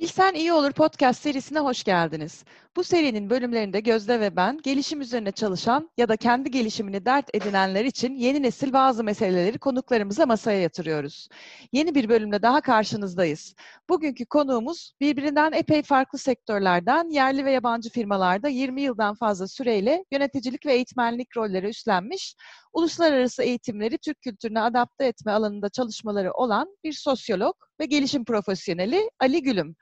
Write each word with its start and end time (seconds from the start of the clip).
Bilsen 0.00 0.34
İyi 0.34 0.52
Olur 0.52 0.72
podcast 0.72 1.22
serisine 1.22 1.58
hoş 1.58 1.84
geldiniz. 1.84 2.44
Bu 2.76 2.84
serinin 2.84 3.30
bölümlerinde 3.30 3.80
Gözde 3.80 4.20
ve 4.20 4.36
ben 4.36 4.58
gelişim 4.62 5.00
üzerine 5.00 5.32
çalışan 5.32 5.90
ya 5.96 6.08
da 6.08 6.16
kendi 6.16 6.50
gelişimini 6.50 7.04
dert 7.04 7.34
edinenler 7.34 7.84
için 7.84 8.14
yeni 8.14 8.42
nesil 8.42 8.72
bazı 8.72 9.04
meseleleri 9.04 9.58
konuklarımıza 9.58 10.26
masaya 10.26 10.60
yatırıyoruz. 10.60 11.28
Yeni 11.72 11.94
bir 11.94 12.08
bölümle 12.08 12.42
daha 12.42 12.60
karşınızdayız. 12.60 13.54
Bugünkü 13.88 14.26
konuğumuz 14.26 14.92
birbirinden 15.00 15.52
epey 15.52 15.82
farklı 15.82 16.18
sektörlerden 16.18 17.08
yerli 17.10 17.44
ve 17.44 17.52
yabancı 17.52 17.90
firmalarda 17.90 18.48
20 18.48 18.82
yıldan 18.82 19.14
fazla 19.14 19.48
süreyle 19.48 20.04
yöneticilik 20.12 20.66
ve 20.66 20.74
eğitmenlik 20.74 21.36
rolleri 21.36 21.68
üstlenmiş, 21.68 22.36
uluslararası 22.76 23.42
eğitimleri 23.42 23.98
Türk 23.98 24.22
kültürüne 24.22 24.60
adapte 24.60 25.04
etme 25.04 25.32
alanında 25.32 25.68
çalışmaları 25.68 26.32
olan 26.32 26.76
bir 26.84 26.92
sosyolog 26.92 27.54
ve 27.80 27.84
gelişim 27.84 28.24
profesyoneli 28.24 29.10
Ali 29.20 29.42
Gülüm. 29.42 29.76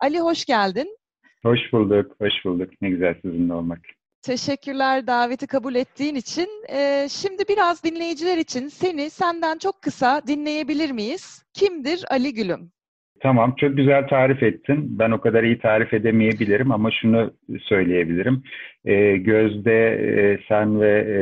Ali 0.00 0.20
hoş 0.20 0.44
geldin. 0.44 0.98
Hoş 1.42 1.60
bulduk, 1.72 2.16
hoş 2.20 2.32
bulduk. 2.44 2.70
Ne 2.80 2.90
güzel 2.90 3.14
sizinle 3.22 3.54
olmak. 3.54 3.78
Teşekkürler 4.22 5.06
daveti 5.06 5.46
kabul 5.46 5.74
ettiğin 5.74 6.14
için. 6.14 6.48
Ee, 6.70 7.06
şimdi 7.10 7.42
biraz 7.48 7.84
dinleyiciler 7.84 8.38
için 8.38 8.68
seni 8.68 9.10
senden 9.10 9.58
çok 9.58 9.82
kısa 9.82 10.22
dinleyebilir 10.26 10.90
miyiz? 10.90 11.42
Kimdir 11.54 12.04
Ali 12.10 12.34
Gülüm? 12.34 12.72
Tamam, 13.20 13.54
çok 13.58 13.76
güzel 13.76 14.08
tarif 14.08 14.42
ettin. 14.42 14.98
Ben 14.98 15.10
o 15.10 15.20
kadar 15.20 15.42
iyi 15.44 15.58
tarif 15.58 15.94
edemeyebilirim 15.94 16.72
ama 16.72 16.90
şunu 16.90 17.32
söyleyebilirim. 17.60 18.42
Ee, 18.84 19.16
Gözde, 19.16 19.88
e, 19.92 20.38
sen 20.48 20.80
ve 20.80 20.90
e, 20.98 21.18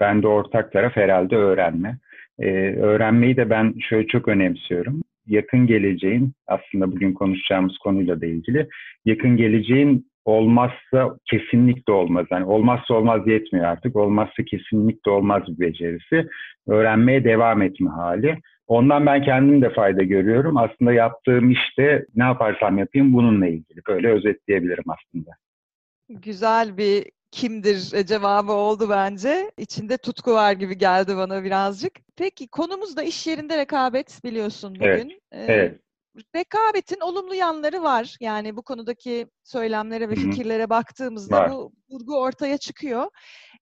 ben 0.00 0.22
de 0.22 0.28
ortak 0.28 0.72
taraf 0.72 0.96
herhalde 0.96 1.36
öğrenme. 1.36 1.98
Ee, 2.38 2.74
öğrenmeyi 2.76 3.36
de 3.36 3.50
ben 3.50 3.74
şöyle 3.88 4.06
çok 4.06 4.28
önemsiyorum 4.28 5.02
yakın 5.26 5.66
geleceğin 5.66 6.32
aslında 6.46 6.92
bugün 6.92 7.12
konuşacağımız 7.12 7.78
konuyla 7.78 8.20
da 8.20 8.26
ilgili 8.26 8.68
yakın 9.04 9.36
geleceğin 9.36 10.06
olmazsa 10.24 11.16
kesinlikle 11.30 11.92
olmaz. 11.92 12.26
Yani 12.30 12.44
olmazsa 12.44 12.94
olmaz 12.94 13.26
yetmiyor 13.26 13.66
artık. 13.66 13.96
Olmazsa 13.96 14.42
kesinlikle 14.46 15.10
olmaz 15.10 15.42
bir 15.48 15.66
becerisi. 15.66 16.28
Öğrenmeye 16.68 17.24
devam 17.24 17.62
etme 17.62 17.90
hali. 17.90 18.38
Ondan 18.66 19.06
ben 19.06 19.24
kendim 19.24 19.62
de 19.62 19.70
fayda 19.70 20.02
görüyorum. 20.02 20.56
Aslında 20.56 20.92
yaptığım 20.92 21.50
işte 21.50 22.06
ne 22.14 22.24
yaparsam 22.24 22.78
yapayım 22.78 23.12
bununla 23.14 23.46
ilgili. 23.46 23.80
Böyle 23.88 24.12
özetleyebilirim 24.12 24.84
aslında. 24.86 25.30
Güzel 26.08 26.76
bir 26.76 27.04
kimdir 27.30 27.92
e, 27.94 28.06
cevabı 28.06 28.52
oldu 28.52 28.86
bence. 28.90 29.50
İçinde 29.58 29.96
tutku 29.96 30.32
var 30.32 30.52
gibi 30.52 30.78
geldi 30.78 31.16
bana 31.16 31.44
birazcık. 31.44 31.92
Peki 32.16 32.48
konumuz 32.48 32.96
da 32.96 33.02
iş 33.02 33.26
yerinde 33.26 33.58
rekabet 33.58 34.24
biliyorsun 34.24 34.74
bugün. 34.74 35.20
Evet. 35.32 35.48
Ee, 35.48 35.52
evet. 35.52 35.80
Rekabetin 36.36 37.00
olumlu 37.00 37.34
yanları 37.34 37.82
var. 37.82 38.16
Yani 38.20 38.56
bu 38.56 38.62
konudaki 38.62 39.26
söylemlere 39.44 40.08
ve 40.08 40.14
fikirlere 40.14 40.70
baktığımızda 40.70 41.36
var. 41.36 41.50
bu 41.50 41.72
vurgu 41.90 42.20
ortaya 42.20 42.58
çıkıyor. 42.58 43.06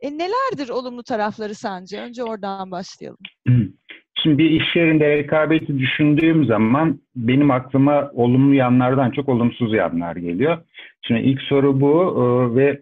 E, 0.00 0.18
nelerdir 0.18 0.68
olumlu 0.68 1.02
tarafları 1.02 1.54
sence? 1.54 2.00
Önce 2.00 2.24
oradan 2.24 2.70
başlayalım. 2.70 3.18
Şimdi 4.22 4.38
bir 4.38 4.50
iş 4.50 4.76
yerinde 4.76 5.16
rekabeti 5.16 5.78
düşündüğüm 5.78 6.44
zaman 6.44 7.00
benim 7.16 7.50
aklıma 7.50 8.10
olumlu 8.14 8.54
yanlardan 8.54 9.10
çok 9.10 9.28
olumsuz 9.28 9.74
yanlar 9.74 10.16
geliyor. 10.16 10.58
Şimdi 11.02 11.20
ilk 11.20 11.42
soru 11.42 11.80
bu 11.80 12.14
e, 12.16 12.56
ve 12.56 12.80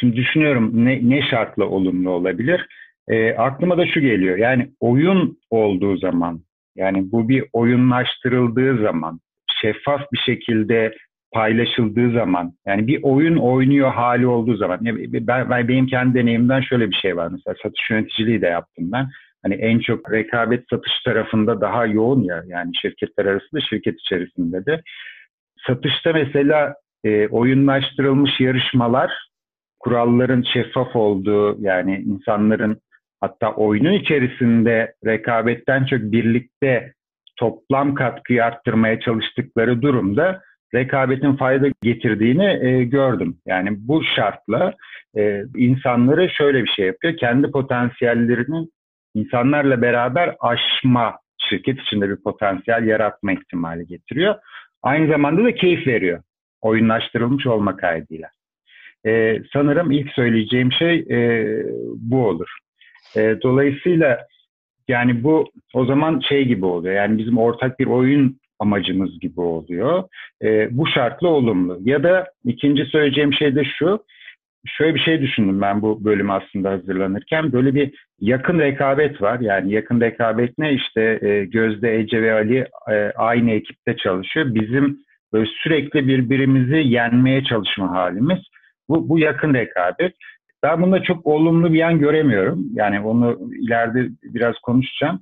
Şimdi 0.00 0.16
düşünüyorum 0.16 0.84
ne, 0.84 1.00
ne 1.02 1.22
şartla 1.22 1.64
olumlu 1.64 2.10
olabilir? 2.10 2.66
E, 3.08 3.34
aklıma 3.34 3.78
da 3.78 3.86
şu 3.86 4.00
geliyor. 4.00 4.38
Yani 4.38 4.70
oyun 4.80 5.38
olduğu 5.50 5.96
zaman, 5.96 6.40
yani 6.76 7.12
bu 7.12 7.28
bir 7.28 7.44
oyunlaştırıldığı 7.52 8.82
zaman, 8.82 9.20
şeffaf 9.62 10.00
bir 10.12 10.18
şekilde 10.18 10.94
paylaşıldığı 11.32 12.12
zaman, 12.12 12.52
yani 12.66 12.86
bir 12.86 13.02
oyun 13.02 13.36
oynuyor 13.36 13.92
hali 13.92 14.26
olduğu 14.26 14.56
zaman. 14.56 14.78
Ben, 14.82 15.50
ben 15.50 15.68
benim 15.68 15.86
kendi 15.86 16.18
deneyimden 16.18 16.60
şöyle 16.60 16.90
bir 16.90 16.96
şey 16.96 17.16
var. 17.16 17.28
Mesela 17.32 17.54
satış 17.62 17.90
yöneticiliği 17.90 18.42
de 18.42 18.46
yaptım 18.46 18.92
ben. 18.92 19.08
Hani 19.44 19.54
en 19.54 19.78
çok 19.78 20.12
rekabet 20.12 20.64
satış 20.70 21.02
tarafında 21.04 21.60
daha 21.60 21.86
yoğun 21.86 22.22
ya 22.22 22.42
yani 22.46 22.70
şirketler 22.82 23.26
arasında 23.26 23.60
şirket 23.60 24.00
içerisinde 24.00 24.66
de. 24.66 24.82
Satışta 25.66 26.12
mesela 26.12 26.74
e, 27.04 27.28
oyunlaştırılmış 27.28 28.40
yarışmalar 28.40 29.12
kuralların 29.78 30.44
şeffaf 30.52 30.96
olduğu 30.96 31.56
yani 31.60 31.96
insanların 32.06 32.80
hatta 33.20 33.54
oyunun 33.54 33.92
içerisinde 33.92 34.94
rekabetten 35.06 35.84
çok 35.84 36.00
birlikte 36.00 36.92
toplam 37.36 37.94
katkıyı 37.94 38.44
arttırmaya 38.44 39.00
çalıştıkları 39.00 39.82
durumda 39.82 40.42
rekabetin 40.74 41.36
fayda 41.36 41.66
getirdiğini 41.82 42.66
e, 42.66 42.84
gördüm. 42.84 43.36
Yani 43.46 43.70
bu 43.78 44.02
şartla 44.16 44.74
e, 45.16 45.42
insanları 45.56 46.30
şöyle 46.30 46.62
bir 46.62 46.68
şey 46.68 46.86
yapıyor. 46.86 47.16
Kendi 47.16 47.50
potansiyellerini 47.50 48.66
insanlarla 49.14 49.82
beraber 49.82 50.36
aşma, 50.40 51.18
şirket 51.38 51.80
içinde 51.80 52.08
bir 52.08 52.16
potansiyel 52.16 52.86
yaratma 52.86 53.32
ihtimali 53.32 53.86
getiriyor. 53.86 54.34
Aynı 54.82 55.12
zamanda 55.12 55.44
da 55.44 55.54
keyif 55.54 55.86
veriyor. 55.86 56.22
Oyunlaştırılmış 56.60 57.46
olma 57.46 57.76
kaydıyla. 57.76 58.28
E, 59.06 59.42
sanırım 59.52 59.90
ilk 59.90 60.12
söyleyeceğim 60.12 60.72
şey 60.72 60.98
e, 61.10 61.46
bu 61.96 62.26
olur. 62.26 62.48
E, 63.16 63.36
dolayısıyla 63.42 64.26
yani 64.88 65.24
bu 65.24 65.50
o 65.74 65.84
zaman 65.84 66.20
şey 66.28 66.44
gibi 66.44 66.64
oluyor. 66.64 66.94
Yani 66.94 67.18
bizim 67.18 67.38
ortak 67.38 67.78
bir 67.78 67.86
oyun 67.86 68.38
amacımız 68.58 69.20
gibi 69.20 69.40
oluyor. 69.40 70.04
E, 70.42 70.68
bu 70.70 70.86
şartla 70.86 71.28
olumlu. 71.28 71.78
Ya 71.82 72.02
da 72.02 72.26
ikinci 72.44 72.84
söyleyeceğim 72.84 73.32
şey 73.32 73.54
de 73.54 73.64
şu. 73.78 74.04
Şöyle 74.66 74.94
bir 74.94 75.00
şey 75.00 75.20
düşündüm 75.20 75.60
ben 75.60 75.82
bu 75.82 76.04
bölüm 76.04 76.30
aslında 76.30 76.70
hazırlanırken. 76.70 77.52
Böyle 77.52 77.74
bir 77.74 77.94
yakın 78.20 78.58
rekabet 78.58 79.22
var. 79.22 79.40
Yani 79.40 79.72
yakın 79.72 80.00
rekabet 80.00 80.58
ne? 80.58 80.72
İşte 80.72 81.18
e, 81.22 81.44
Gözde, 81.44 81.96
Ece 81.96 82.22
ve 82.22 82.32
Ali 82.32 82.66
e, 82.90 83.12
aynı 83.16 83.50
ekipte 83.50 83.96
çalışıyor. 83.96 84.46
Bizim 84.54 84.98
böyle 85.32 85.50
sürekli 85.62 86.08
birbirimizi 86.08 86.76
yenmeye 86.76 87.44
çalışma 87.44 87.90
halimiz. 87.90 88.38
Bu, 88.88 89.08
bu 89.08 89.18
yakın 89.18 89.54
rekabet. 89.54 90.14
Ben 90.62 90.82
bunda 90.82 91.02
çok 91.02 91.26
olumlu 91.26 91.72
bir 91.72 91.78
yan 91.78 91.98
göremiyorum. 91.98 92.64
Yani 92.74 93.00
onu 93.00 93.38
ileride 93.60 94.08
biraz 94.22 94.58
konuşacağım. 94.58 95.20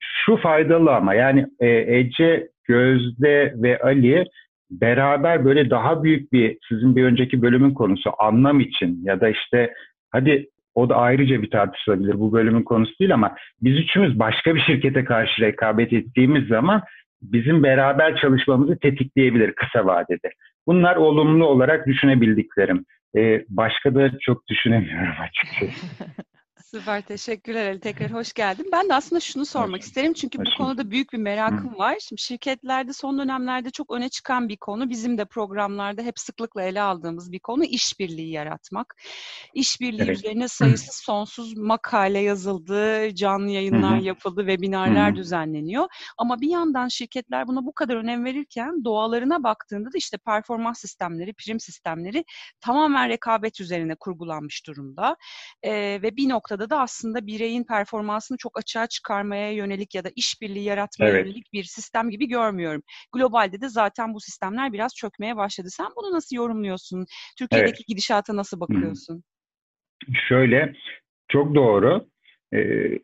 Şu 0.00 0.36
faydalı 0.36 0.94
ama 0.94 1.14
yani 1.14 1.46
e, 1.60 1.98
Ece, 1.98 2.48
Gözde 2.68 3.54
ve 3.56 3.78
Ali 3.78 4.24
beraber 4.70 5.44
böyle 5.44 5.70
daha 5.70 6.02
büyük 6.02 6.32
bir 6.32 6.58
sizin 6.68 6.96
bir 6.96 7.04
önceki 7.04 7.42
bölümün 7.42 7.74
konusu 7.74 8.10
anlam 8.18 8.60
için 8.60 9.00
ya 9.04 9.20
da 9.20 9.28
işte 9.28 9.74
hadi 10.10 10.48
o 10.74 10.88
da 10.88 10.96
ayrıca 10.96 11.42
bir 11.42 11.50
tartışılabilir 11.50 12.20
bu 12.20 12.32
bölümün 12.32 12.62
konusu 12.62 12.98
değil 13.00 13.14
ama 13.14 13.36
biz 13.62 13.78
üçümüz 13.78 14.18
başka 14.18 14.54
bir 14.54 14.60
şirkete 14.60 15.04
karşı 15.04 15.42
rekabet 15.42 15.92
ettiğimiz 15.92 16.48
zaman 16.48 16.82
bizim 17.22 17.62
beraber 17.62 18.16
çalışmamızı 18.16 18.78
tetikleyebilir 18.78 19.52
kısa 19.52 19.86
vadede. 19.86 20.30
Bunlar 20.66 20.96
olumlu 20.96 21.46
olarak 21.46 21.86
düşünebildiklerim. 21.86 22.84
Ee, 23.16 23.44
başka 23.48 23.94
da 23.94 24.10
çok 24.20 24.46
düşünemiyorum 24.48 25.14
açıkçası. 25.20 25.86
Süper 26.70 27.02
teşekkürler 27.02 27.70
Ali 27.70 27.80
tekrar 27.80 28.12
hoş 28.12 28.32
geldin. 28.32 28.68
Ben 28.72 28.88
de 28.88 28.94
aslında 28.94 29.20
şunu 29.20 29.46
sormak 29.46 29.80
hoş, 29.80 29.86
isterim 29.86 30.12
çünkü 30.12 30.38
bu 30.38 30.50
konuda 30.58 30.90
büyük 30.90 31.12
bir 31.12 31.18
merakım 31.18 31.74
Hı. 31.74 31.78
var. 31.78 31.96
Şimdi 32.00 32.22
şirketlerde 32.22 32.92
son 32.92 33.18
dönemlerde 33.18 33.70
çok 33.70 33.90
öne 33.90 34.08
çıkan 34.08 34.48
bir 34.48 34.56
konu 34.56 34.90
bizim 34.90 35.18
de 35.18 35.24
programlarda 35.24 36.02
hep 36.02 36.18
sıklıkla 36.18 36.62
ele 36.62 36.82
aldığımız 36.82 37.32
bir 37.32 37.38
konu 37.38 37.64
işbirliği 37.64 38.30
yaratmak. 38.30 38.96
İşbirliği 39.54 40.06
evet. 40.06 40.16
üzerine 40.16 40.48
sayısız 40.48 40.94
sonsuz 40.94 41.56
makale 41.56 42.18
yazıldı, 42.18 43.14
canlı 43.14 43.50
yayınlar 43.50 44.00
Hı. 44.00 44.04
yapıldı, 44.04 44.40
webinarlar 44.40 45.12
Hı. 45.12 45.16
düzenleniyor. 45.16 45.86
Ama 46.18 46.40
bir 46.40 46.48
yandan 46.48 46.88
şirketler 46.88 47.48
buna 47.48 47.66
bu 47.66 47.72
kadar 47.72 47.96
önem 47.96 48.24
verirken 48.24 48.84
doğalarına 48.84 49.42
baktığında 49.42 49.92
da 49.92 49.98
işte 49.98 50.18
performans 50.18 50.80
sistemleri, 50.80 51.34
prim 51.34 51.60
sistemleri 51.60 52.24
tamamen 52.60 53.08
rekabet 53.08 53.60
üzerine 53.60 53.94
kurgulanmış 53.94 54.66
durumda. 54.66 55.16
Ee, 55.62 55.72
ve 56.02 56.16
bir 56.16 56.28
noktada 56.28 56.55
noktada 56.56 56.70
da 56.70 56.80
aslında 56.80 57.26
bireyin 57.26 57.64
performansını 57.64 58.38
çok 58.38 58.58
açığa 58.58 58.86
çıkarmaya 58.86 59.52
yönelik 59.52 59.94
ya 59.94 60.04
da 60.04 60.08
işbirliği 60.16 60.64
yaratmaya 60.64 61.10
evet. 61.10 61.26
yönelik 61.26 61.52
bir 61.52 61.64
sistem 61.64 62.10
gibi 62.10 62.28
görmüyorum. 62.28 62.82
Globalde 63.12 63.60
de 63.60 63.68
zaten 63.68 64.14
bu 64.14 64.20
sistemler 64.20 64.72
biraz 64.72 64.94
çökmeye 64.94 65.36
başladı. 65.36 65.68
Sen 65.70 65.86
bunu 65.96 66.14
nasıl 66.14 66.36
yorumluyorsun? 66.36 67.06
Türkiye'deki 67.38 67.70
evet. 67.78 67.88
gidişata 67.88 68.36
nasıl 68.36 68.60
bakıyorsun? 68.60 69.22
Şöyle, 70.28 70.74
çok 71.28 71.54
doğru. 71.54 72.06
Ee, 72.54 72.98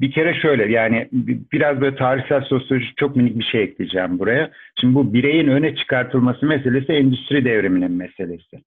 bir 0.00 0.12
kere 0.12 0.40
şöyle 0.40 0.72
yani 0.72 1.08
biraz 1.52 1.80
böyle 1.80 1.96
tarihsel 1.96 2.44
sosyoloji 2.44 2.86
çok 2.96 3.16
minik 3.16 3.38
bir 3.38 3.44
şey 3.44 3.62
ekleyeceğim 3.62 4.18
buraya. 4.18 4.50
Şimdi 4.80 4.94
bu 4.94 5.14
bireyin 5.14 5.48
öne 5.48 5.76
çıkartılması 5.76 6.46
meselesi 6.46 6.92
endüstri 6.92 7.44
devriminin 7.44 7.92
meselesi. 7.92 8.62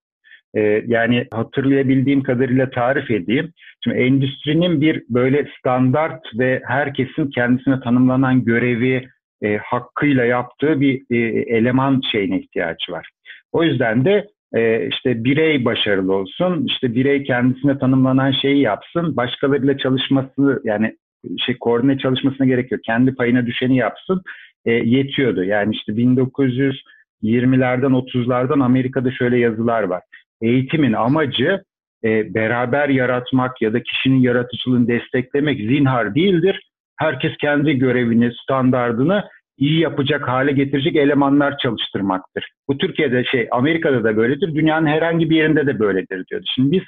Ee, 0.56 0.84
yani 0.88 1.28
hatırlayabildiğim 1.32 2.24
kadarıyla 2.24 2.70
tarif 2.70 3.12
edeyim. 3.12 3.54
Şimdi 3.84 3.98
endüstrinin 3.98 4.82
bir 4.82 5.04
böyle 5.10 5.48
standart 5.60 6.26
ve 6.40 6.62
herkesin 6.66 7.30
kendisine 7.30 7.80
tanımlanan 7.80 8.46
görevi, 8.46 9.10
e, 9.42 9.58
hakkıyla 9.58 10.26
yaptığı 10.26 10.82
bir 10.82 11.02
e, 11.10 11.18
eleman 11.58 12.02
şeyine 12.12 12.40
ihtiyacı 12.40 12.92
var. 12.92 13.10
O 13.52 13.64
yüzden 13.64 14.06
de 14.06 14.28
e, 14.54 14.88
işte 14.88 15.24
birey 15.24 15.66
başarılı 15.66 16.14
olsun, 16.14 16.66
işte 16.66 16.96
birey 16.96 17.24
kendisine 17.24 17.80
tanımlanan 17.80 18.32
şeyi 18.32 18.62
yapsın, 18.62 19.18
başkalarıyla 19.18 19.78
çalışması 19.78 20.62
yani 20.64 20.98
şey 21.46 21.58
koordine 21.58 21.98
çalışmasına 21.98 22.48
gerek 22.48 22.72
yok. 22.72 22.84
Kendi 22.84 23.16
payına 23.16 23.46
düşeni 23.46 23.78
yapsın 23.78 24.22
e, 24.66 24.72
yetiyordu. 24.72 25.44
Yani 25.44 25.76
işte 25.76 25.92
1920'lerden 25.92 27.92
30'lardan 27.92 28.64
Amerika'da 28.64 29.12
şöyle 29.12 29.38
yazılar 29.38 29.84
var. 29.84 30.04
Eğitimin 30.42 30.94
amacı 30.94 31.64
e, 32.04 32.34
beraber 32.34 32.90
yaratmak 32.90 33.62
ya 33.62 33.74
da 33.74 33.84
kişinin 33.84 34.20
yaratıcılığını 34.20 34.88
desteklemek 34.88 35.60
zinhar 35.60 36.16
değildir. 36.16 36.70
Herkes 37.00 37.32
kendi 37.38 37.74
görevini, 37.74 38.32
standardını 38.44 39.24
iyi 39.58 39.80
yapacak 39.80 40.28
hale 40.28 40.52
getirecek 40.52 40.96
elemanlar 40.96 41.58
çalıştırmaktır. 41.58 42.50
Bu 42.68 42.78
Türkiye'de 42.78 43.24
şey 43.24 43.48
Amerika'da 43.52 44.04
da 44.04 44.18
böyledir, 44.18 44.56
dünyanın 44.56 44.88
herhangi 44.88 45.30
bir 45.30 45.36
yerinde 45.36 45.68
de 45.68 45.80
böyledir 45.80 46.26
diyordu. 46.28 46.46
Şimdi 46.56 46.72
biz 46.72 46.84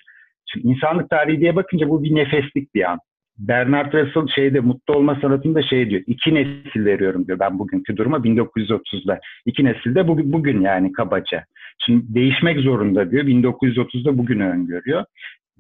şimdi 0.45 0.67
insanlık 0.67 1.09
tarihi 1.09 1.39
diye 1.39 1.55
bakınca 1.55 1.89
bu 1.89 2.03
bir 2.03 2.15
nefeslik 2.15 2.75
bir 2.75 2.91
an. 2.91 2.99
Bernard 3.39 3.93
Russell 3.93 4.27
şeyde 4.35 4.59
mutlu 4.59 4.93
olma 4.93 5.17
sanatında 5.21 5.61
şey 5.61 5.89
diyor. 5.89 6.01
iki 6.07 6.35
nesil 6.35 6.85
veriyorum 6.85 7.27
diyor 7.27 7.39
ben 7.39 7.59
bugünkü 7.59 7.97
duruma 7.97 8.17
1930'da. 8.17 9.19
İki 9.45 9.65
nesilde 9.65 10.07
bugün, 10.07 10.33
bugün 10.33 10.61
yani 10.61 10.91
kabaca. 10.91 11.43
Şimdi 11.85 12.13
değişmek 12.13 12.59
zorunda 12.59 13.11
diyor. 13.11 13.23
1930'da 13.23 14.17
bugünü 14.17 14.45
öngörüyor. 14.45 15.05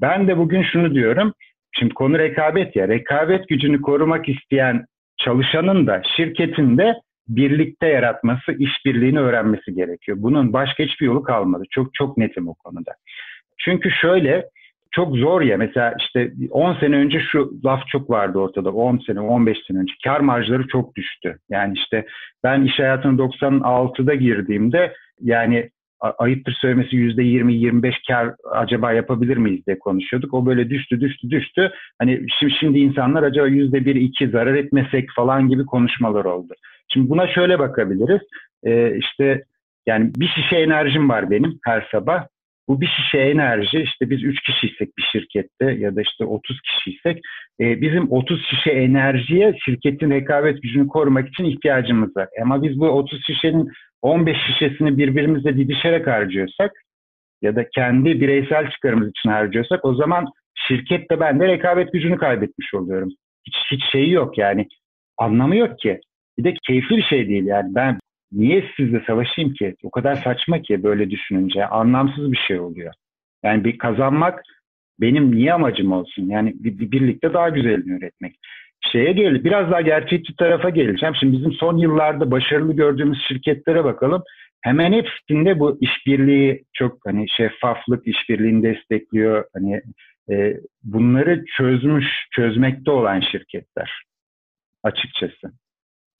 Ben 0.01 0.27
de 0.27 0.37
bugün 0.37 0.63
şunu 0.63 0.93
diyorum. 0.95 1.33
Şimdi 1.71 1.93
konu 1.93 2.19
rekabet 2.19 2.75
ya. 2.75 2.87
Rekabet 2.87 3.47
gücünü 3.47 3.81
korumak 3.81 4.29
isteyen 4.29 4.85
çalışanın 5.17 5.87
da 5.87 6.01
şirketin 6.17 6.77
de 6.77 6.93
birlikte 7.27 7.87
yaratması, 7.87 8.51
işbirliğini 8.51 9.19
öğrenmesi 9.19 9.73
gerekiyor. 9.73 10.17
Bunun 10.21 10.53
başka 10.53 10.83
hiçbir 10.83 11.05
yolu 11.05 11.23
kalmadı. 11.23 11.63
Çok 11.71 11.93
çok 11.93 12.17
netim 12.17 12.47
o 12.47 12.53
konuda. 12.53 12.91
Çünkü 13.57 13.91
şöyle 13.91 14.45
çok 14.91 15.15
zor 15.15 15.41
ya 15.41 15.57
mesela 15.57 15.95
işte 15.99 16.31
10 16.51 16.73
sene 16.73 16.95
önce 16.95 17.19
şu 17.19 17.51
laf 17.65 17.87
çok 17.87 18.09
vardı 18.09 18.39
ortada 18.39 18.71
10 18.71 18.97
sene 18.97 19.19
15 19.19 19.57
sene 19.67 19.77
önce 19.77 19.93
kar 20.03 20.19
marjları 20.19 20.67
çok 20.67 20.95
düştü. 20.95 21.37
Yani 21.49 21.73
işte 21.77 22.05
ben 22.43 22.63
iş 22.63 22.79
hayatına 22.79 23.21
96'da 23.21 24.15
girdiğimde 24.15 24.93
yani 25.21 25.69
ayıptır 25.99 26.53
söylemesi 26.61 26.95
yüzde 26.95 27.23
yirmi 27.23 27.53
yirmi 27.53 27.83
beş 27.83 27.95
kar 28.07 28.33
acaba 28.51 28.91
yapabilir 28.91 29.37
miyiz 29.37 29.65
diye 29.67 29.79
konuşuyorduk. 29.79 30.33
O 30.33 30.45
böyle 30.45 30.69
düştü 30.69 31.01
düştü 31.01 31.29
düştü. 31.29 31.71
Hani 31.99 32.25
şimdi, 32.39 32.53
şimdi 32.59 32.79
insanlar 32.79 33.23
acaba 33.23 33.47
yüzde 33.47 33.85
bir 33.85 33.95
iki 33.95 34.27
zarar 34.27 34.55
etmesek 34.55 35.09
falan 35.15 35.49
gibi 35.49 35.65
konuşmalar 35.65 36.25
oldu. 36.25 36.53
Şimdi 36.93 37.09
buna 37.09 37.27
şöyle 37.27 37.59
bakabiliriz. 37.59 38.21
Ee, 38.63 38.97
işte 38.97 39.43
yani 39.87 40.11
bir 40.15 40.27
şişe 40.27 40.55
enerjim 40.55 41.09
var 41.09 41.31
benim 41.31 41.59
her 41.65 41.87
sabah. 41.91 42.27
Bu 42.69 42.81
bir 42.81 42.87
şişe 42.87 43.17
enerji 43.17 43.81
işte 43.81 44.09
biz 44.09 44.23
3 44.23 44.41
kişiysek 44.41 44.97
bir 44.97 45.03
şirkette 45.11 45.71
ya 45.71 45.95
da 45.95 46.01
işte 46.01 46.25
30 46.25 46.61
kişiysek 46.61 47.21
e, 47.59 47.81
bizim 47.81 48.11
30 48.11 48.45
şişe 48.49 48.71
enerjiye 48.71 49.55
şirketin 49.65 50.11
rekabet 50.11 50.61
gücünü 50.61 50.87
korumak 50.87 51.29
için 51.29 51.43
ihtiyacımız 51.43 52.17
var. 52.17 52.27
Ama 52.41 52.63
biz 52.63 52.79
bu 52.79 52.87
30 52.89 53.19
şişenin 53.27 53.69
15 54.01 54.37
şişesini 54.47 54.97
birbirimizle 54.97 55.57
didişerek 55.57 56.07
harcıyorsak 56.07 56.71
ya 57.41 57.55
da 57.55 57.69
kendi 57.69 58.21
bireysel 58.21 58.71
çıkarımız 58.71 59.09
için 59.09 59.29
harcıyorsak 59.29 59.85
o 59.85 59.95
zaman 59.95 60.25
şirket 60.67 61.11
de 61.11 61.19
ben 61.19 61.39
de 61.39 61.47
rekabet 61.47 61.93
gücünü 61.93 62.17
kaybetmiş 62.17 62.73
oluyorum. 62.73 63.09
Hiç, 63.47 63.55
hiç 63.71 63.91
şeyi 63.91 64.11
yok 64.11 64.37
yani 64.37 64.67
anlamı 65.17 65.55
yok 65.55 65.79
ki. 65.79 65.99
Bir 66.37 66.43
de 66.43 66.53
keyifli 66.67 66.97
bir 66.97 67.03
şey 67.03 67.29
değil 67.29 67.45
yani 67.45 67.75
ben 67.75 67.99
niye 68.31 68.69
sizle 68.77 69.03
savaşayım 69.07 69.53
ki? 69.53 69.75
O 69.83 69.91
kadar 69.91 70.15
saçma 70.15 70.61
ki 70.61 70.83
böyle 70.83 71.09
düşününce 71.09 71.65
anlamsız 71.65 72.31
bir 72.31 72.39
şey 72.47 72.59
oluyor. 72.59 72.93
Yani 73.43 73.63
bir 73.63 73.77
kazanmak 73.77 74.43
benim 75.01 75.35
niye 75.35 75.53
amacım 75.53 75.91
olsun? 75.91 76.29
Yani 76.29 76.53
bir, 76.55 76.79
bir 76.79 76.91
birlikte 76.91 77.33
daha 77.33 77.49
güzelini 77.49 77.97
üretmek 77.97 78.35
şeye 78.91 79.11
gel 79.11 79.43
biraz 79.43 79.71
daha 79.71 79.81
gerçekçi 79.81 80.35
tarafa 80.35 80.69
geleceğim. 80.69 81.15
Şimdi 81.19 81.37
bizim 81.37 81.53
son 81.53 81.77
yıllarda 81.77 82.31
başarılı 82.31 82.73
gördüğümüz 82.73 83.19
şirketlere 83.27 83.83
bakalım. 83.83 84.23
Hemen 84.61 84.93
hepsinde 84.93 85.59
bu 85.59 85.77
işbirliği 85.81 86.63
çok 86.73 87.05
hani 87.05 87.25
şeffaflık 87.29 88.07
işbirliğini 88.07 88.63
destekliyor. 88.63 89.45
Hani 89.53 89.81
e, 90.31 90.57
bunları 90.83 91.45
çözmüş, 91.57 92.05
çözmekte 92.31 92.91
olan 92.91 93.19
şirketler 93.19 94.03
açıkçası. 94.83 95.51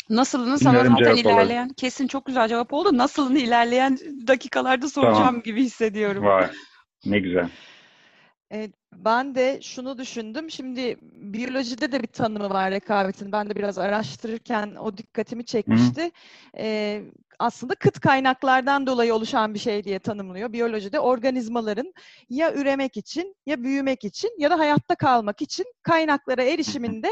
Nasılını 0.10 0.60
sana 0.60 0.84
zaten 0.84 1.16
ilerleyen, 1.16 1.64
olarak. 1.64 1.78
kesin 1.78 2.08
çok 2.08 2.26
güzel 2.26 2.48
cevap 2.48 2.74
oldu. 2.74 2.98
Nasılını 2.98 3.40
ilerleyen 3.40 3.98
dakikalarda 4.28 4.90
soracağım 4.90 5.18
tamam. 5.18 5.42
gibi 5.42 5.64
hissediyorum. 5.64 6.24
Var. 6.24 6.52
Ne 7.06 7.20
güzel. 7.20 7.50
Evet, 8.52 8.72
ben 8.94 9.36
de 9.36 9.60
şunu 9.62 9.98
düşündüm. 9.98 10.52
Şimdi 10.52 10.98
biyolojide 11.02 11.92
de 11.92 12.02
bir 12.02 12.08
tanımı 12.08 12.50
var 12.50 12.72
rekabetin. 12.72 13.32
Ben 13.32 13.50
de 13.50 13.56
biraz 13.56 13.78
araştırırken 13.78 14.76
o 14.76 14.98
dikkatimi 14.98 15.46
çekmişti. 15.46 16.12
Ee, 16.58 17.02
aslında 17.40 17.76
kıt 17.76 18.00
kaynaklardan 18.00 18.88
dolayı 18.88 19.14
oluşan 19.14 19.54
bir 19.54 19.60
şey 19.60 19.84
diye 19.84 20.00
tanımlıyor. 20.00 20.54
Biyolojide 20.54 21.00
organizmaların 21.00 21.94
ya 22.30 22.54
üremek 22.54 22.98
için 22.98 23.36
ya 23.46 23.64
büyümek 23.64 24.04
için 24.04 24.32
ya 24.38 24.50
da 24.50 24.60
hayatta 24.60 24.96
kalmak 24.96 25.42
için 25.42 25.66
kaynaklara 25.84 26.44
erişiminde 26.44 27.10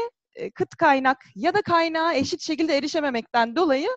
kıt 0.54 0.76
kaynak 0.76 1.24
ya 1.34 1.54
da 1.54 1.62
kaynağa 1.62 2.14
eşit 2.14 2.40
şekilde 2.40 2.76
erişememekten 2.76 3.56
dolayı 3.56 3.88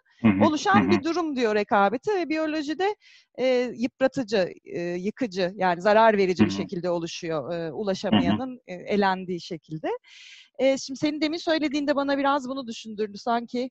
oluşan 0.41 0.91
bir 0.91 1.03
durum 1.03 1.35
diyor 1.35 1.55
rekabeti 1.55 2.11
ve 2.11 2.29
biyolojide 2.29 2.95
e, 3.39 3.71
yıpratıcı, 3.75 4.49
e, 4.65 4.81
yıkıcı 4.81 5.53
yani 5.55 5.81
zarar 5.81 6.17
verici 6.17 6.45
bir 6.45 6.49
şekilde 6.51 6.89
oluşuyor 6.89 7.53
e, 7.53 7.71
ulaşamayanın 7.71 8.61
e, 8.67 8.73
elendiği 8.73 9.41
şekilde. 9.41 9.87
E, 10.59 10.77
şimdi 10.77 10.99
senin 10.99 11.21
demin 11.21 11.37
söylediğinde 11.37 11.95
bana 11.95 12.17
biraz 12.17 12.49
bunu 12.49 12.67
düşündürdü 12.67 13.17
sanki 13.17 13.69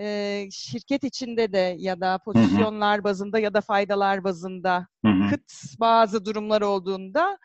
e, 0.00 0.46
şirket 0.50 1.04
içinde 1.04 1.52
de 1.52 1.76
ya 1.78 2.00
da 2.00 2.18
pozisyonlar 2.24 3.04
bazında 3.04 3.38
ya 3.38 3.54
da 3.54 3.60
faydalar 3.60 4.24
bazında 4.24 4.86
kıt 5.30 5.52
bazı 5.80 6.24
durumlar 6.24 6.62
olduğunda 6.62 7.38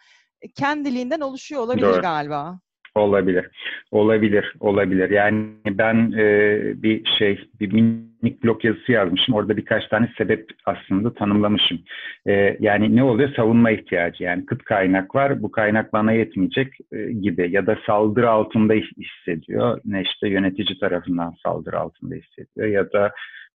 kendiliğinden 0.55 1.19
oluşuyor 1.19 1.61
olabilir 1.61 1.85
Doğru. 1.85 2.01
galiba. 2.01 2.59
Olabilir. 2.99 3.49
Olabilir. 3.91 4.53
Olabilir. 4.59 5.09
Yani 5.09 5.47
ben 5.67 6.11
e, 6.17 6.59
bir 6.83 7.05
şey, 7.19 7.39
bir 7.59 7.71
minik 7.71 8.43
blog 8.43 8.65
yazısı 8.65 8.91
yazmışım. 8.91 9.35
Orada 9.35 9.57
birkaç 9.57 9.87
tane 9.87 10.09
sebep 10.17 10.49
aslında 10.65 11.13
tanımlamışım. 11.13 11.79
E, 12.27 12.57
yani 12.59 12.95
ne 12.95 13.03
oluyor? 13.03 13.33
Savunma 13.35 13.71
ihtiyacı. 13.71 14.23
Yani 14.23 14.45
kıt 14.45 14.63
kaynak 14.63 15.15
var. 15.15 15.41
Bu 15.41 15.51
kaynak 15.51 15.93
bana 15.93 16.11
yetmeyecek 16.11 16.73
e, 16.91 17.11
gibi. 17.11 17.51
Ya 17.51 17.67
da 17.67 17.77
saldırı 17.85 18.29
altında 18.29 18.73
hissediyor. 18.73 19.81
Ne 19.85 20.01
işte 20.01 20.29
yönetici 20.29 20.79
tarafından 20.79 21.33
saldırı 21.43 21.79
altında 21.79 22.15
hissediyor. 22.15 22.67
Ya 22.67 22.91
da 22.91 23.11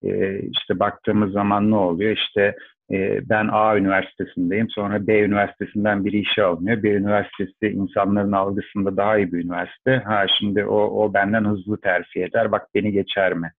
e, 0.05 0.41
işte 0.41 0.79
baktığımız 0.79 1.33
zaman 1.33 1.71
ne 1.71 1.77
oluyor? 1.77 2.13
İşte 2.13 2.55
ee, 2.93 3.21
ben 3.29 3.49
A 3.53 3.77
üniversitesindeyim. 3.77 4.71
Sonra 4.71 5.07
B 5.07 5.21
üniversitesinden 5.21 6.05
biri 6.05 6.19
işe 6.19 6.43
alınıyor. 6.43 6.83
B 6.83 6.89
üniversitesi 6.91 7.67
insanların 7.67 8.33
algısında 8.33 8.97
daha 8.97 9.19
iyi 9.19 9.33
bir 9.33 9.45
üniversite. 9.45 9.97
Ha 9.97 10.27
şimdi 10.39 10.65
o, 10.65 10.77
o 10.77 11.15
benden 11.15 11.45
hızlı 11.45 11.81
terfi 11.81 12.23
eder. 12.23 12.53
Bak 12.53 12.67
beni 12.75 12.93
geçer 12.93 13.35
mi? 13.35 13.53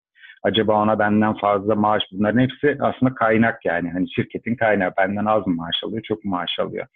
Acaba 0.44 0.84
ona 0.84 1.00
benden 1.00 1.34
fazla 1.34 1.76
maaş 1.76 2.04
bunların 2.12 2.40
hepsi 2.40 2.78
aslında 2.80 3.14
kaynak 3.14 3.66
yani. 3.66 3.92
Hani 3.92 4.14
şirketin 4.14 4.56
kaynağı 4.56 4.92
benden 4.98 5.26
az 5.26 5.48
mı 5.48 5.56
maaş 5.56 5.84
alıyor, 5.84 6.04
çok 6.04 6.26
mu 6.26 6.32
maaş 6.32 6.60
alıyor? 6.60 6.88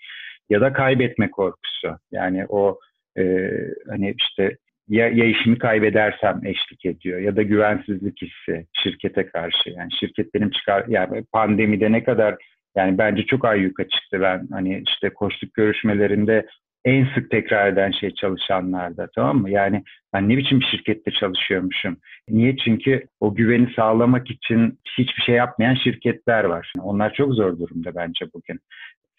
Ya 0.50 0.62
da 0.62 0.74
kaybetme 0.74 1.32
korkusu. 1.32 1.98
Yani 2.12 2.46
o 2.50 2.80
e, 3.18 3.52
hani 3.90 4.16
işte 4.18 4.58
ya, 4.88 5.08
ya 5.08 5.26
işimi 5.26 5.58
kaybedersem 5.58 6.42
eşlik 6.46 6.86
ediyor 6.86 7.20
ya 7.20 7.36
da 7.36 7.42
güvensizlik 7.42 8.22
hissi 8.22 8.66
şirkete 8.74 9.26
karşı. 9.26 9.70
Yani 9.70 9.90
şirket 10.00 10.34
benim 10.34 10.50
çıkar 10.50 10.86
yani 10.88 11.24
pandemide 11.32 11.92
ne 11.92 12.04
kadar 12.04 12.36
yani 12.76 12.98
bence 12.98 13.26
çok 13.26 13.46
ayyuka 13.46 13.84
çıktı 13.84 14.22
ben 14.22 14.48
hani 14.52 14.84
işte 14.88 15.10
koştuk 15.10 15.54
görüşmelerinde 15.54 16.46
en 16.86 17.08
sık 17.16 17.32
tekrar 17.32 17.68
eden 17.68 17.92
şey 17.92 18.12
çalışanlarda 18.12 19.08
tamam 19.16 19.38
mı? 19.38 19.50
Yani 19.50 19.84
ben 20.14 20.30
ne 20.30 20.38
biçim 20.38 20.60
bir 20.60 20.66
şirkette 20.66 21.12
çalışıyormuşum? 21.12 21.98
Niye? 22.30 22.58
Çünkü 22.58 23.08
o 23.20 23.36
güveni 23.36 23.74
sağlamak 23.76 24.32
için 24.32 24.80
hiçbir 24.98 25.24
şey 25.24 25.36
yapmayan 25.36 25.76
şirketler 25.76 26.44
var. 26.44 26.74
Onlar 26.80 27.14
çok 27.14 27.34
zor 27.34 27.60
durumda 27.60 27.96
bence 27.96 28.26
bugün. 28.34 28.60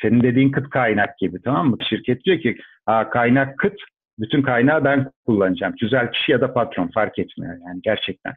Senin 0.02 0.22
dediğin 0.22 0.50
kıt 0.50 0.70
kaynak 0.70 1.18
gibi 1.18 1.42
tamam 1.44 1.70
mı? 1.70 1.76
Şirket 1.88 2.24
diyor 2.24 2.40
ki 2.40 2.56
Aa, 2.86 3.10
kaynak 3.10 3.58
kıt 3.58 3.74
bütün 4.18 4.42
kaynağı 4.42 4.84
ben 4.84 5.10
kullanacağım. 5.26 5.74
Güzel 5.80 6.12
kişi 6.12 6.32
ya 6.32 6.40
da 6.40 6.52
patron 6.52 6.90
fark 6.94 7.18
etmiyor 7.18 7.54
yani 7.66 7.80
gerçekten. 7.82 8.34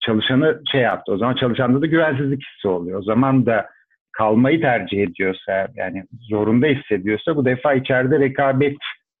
Çalışanı 0.00 0.60
şey 0.72 0.80
yaptı. 0.80 1.12
O 1.12 1.18
zaman 1.18 1.34
çalışanda 1.34 1.82
da 1.82 1.86
güvensizlik 1.86 2.42
hissi 2.42 2.68
oluyor. 2.68 2.98
O 2.98 3.02
zaman 3.02 3.46
da 3.46 3.66
kalmayı 4.12 4.60
tercih 4.60 5.02
ediyorsa 5.02 5.68
yani 5.74 6.04
zorunda 6.30 6.66
hissediyorsa 6.66 7.36
bu 7.36 7.44
defa 7.44 7.74
içeride 7.74 8.18
rekabet 8.18 8.76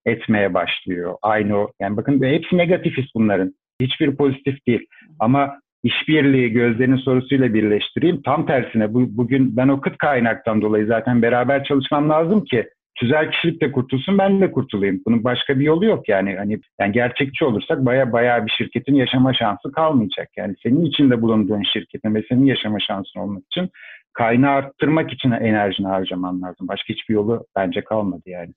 etmeye 0.06 0.54
başlıyor. 0.54 1.14
Aynı 1.22 1.58
o. 1.58 1.72
Yani 1.80 1.96
bakın 1.96 2.22
hepsi 2.22 2.56
negatif 2.56 2.96
his 2.96 3.06
bunların. 3.14 3.54
Hiçbir 3.80 4.16
pozitif 4.16 4.66
değil. 4.66 4.86
Ama 5.20 5.58
işbirliği 5.82 6.50
gözlerinin 6.50 6.96
sorusuyla 6.96 7.54
birleştireyim. 7.54 8.22
Tam 8.22 8.46
tersine 8.46 8.94
bu, 8.94 9.16
bugün 9.16 9.56
ben 9.56 9.68
o 9.68 9.80
kıt 9.80 9.98
kaynaktan 9.98 10.62
dolayı 10.62 10.86
zaten 10.86 11.22
beraber 11.22 11.64
çalışmam 11.64 12.10
lazım 12.10 12.44
ki 12.44 12.68
tüzel 12.94 13.30
kişilik 13.30 13.60
de 13.60 13.72
kurtulsun 13.72 14.18
ben 14.18 14.40
de 14.40 14.50
kurtulayım. 14.50 15.00
Bunun 15.06 15.24
başka 15.24 15.58
bir 15.58 15.64
yolu 15.64 15.84
yok 15.84 16.08
yani. 16.08 16.36
Hani 16.36 16.58
yani 16.80 16.92
gerçekçi 16.92 17.44
olursak 17.44 17.84
baya 17.84 18.12
baya 18.12 18.46
bir 18.46 18.50
şirketin 18.50 18.94
yaşama 18.94 19.34
şansı 19.34 19.72
kalmayacak. 19.72 20.28
Yani 20.36 20.54
senin 20.62 20.84
içinde 20.84 21.22
bulunduğun 21.22 21.62
şirketin 21.72 22.14
ve 22.14 22.22
senin 22.28 22.44
yaşama 22.44 22.80
şansın 22.80 23.20
olmak 23.20 23.42
için 23.46 23.70
kaynağı 24.12 24.54
arttırmak 24.54 25.12
için 25.12 25.30
enerjini 25.30 25.86
harcaman 25.86 26.42
lazım. 26.42 26.68
Başka 26.68 26.88
hiçbir 26.88 27.14
yolu 27.14 27.46
bence 27.56 27.84
kalmadı 27.84 28.22
yani. 28.26 28.52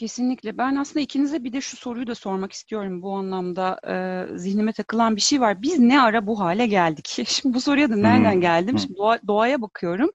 Kesinlikle. 0.00 0.58
Ben 0.58 0.76
aslında 0.76 1.00
ikinize 1.00 1.44
bir 1.44 1.52
de 1.52 1.60
şu 1.60 1.76
soruyu 1.76 2.06
da 2.06 2.14
sormak 2.14 2.52
istiyorum 2.52 3.02
bu 3.02 3.16
anlamda. 3.16 3.80
E, 3.88 4.38
zihnime 4.38 4.72
takılan 4.72 5.16
bir 5.16 5.20
şey 5.20 5.40
var. 5.40 5.62
Biz 5.62 5.78
ne 5.78 6.02
ara 6.02 6.26
bu 6.26 6.40
hale 6.40 6.66
geldik? 6.66 7.08
Şimdi 7.26 7.54
bu 7.54 7.60
soruya 7.60 7.90
da 7.90 7.96
nereden 7.96 8.34
hmm. 8.34 8.40
geldim? 8.40 8.78
Şimdi 8.78 8.96
doğa, 8.96 9.18
doğaya 9.26 9.62
bakıyorum 9.62 10.10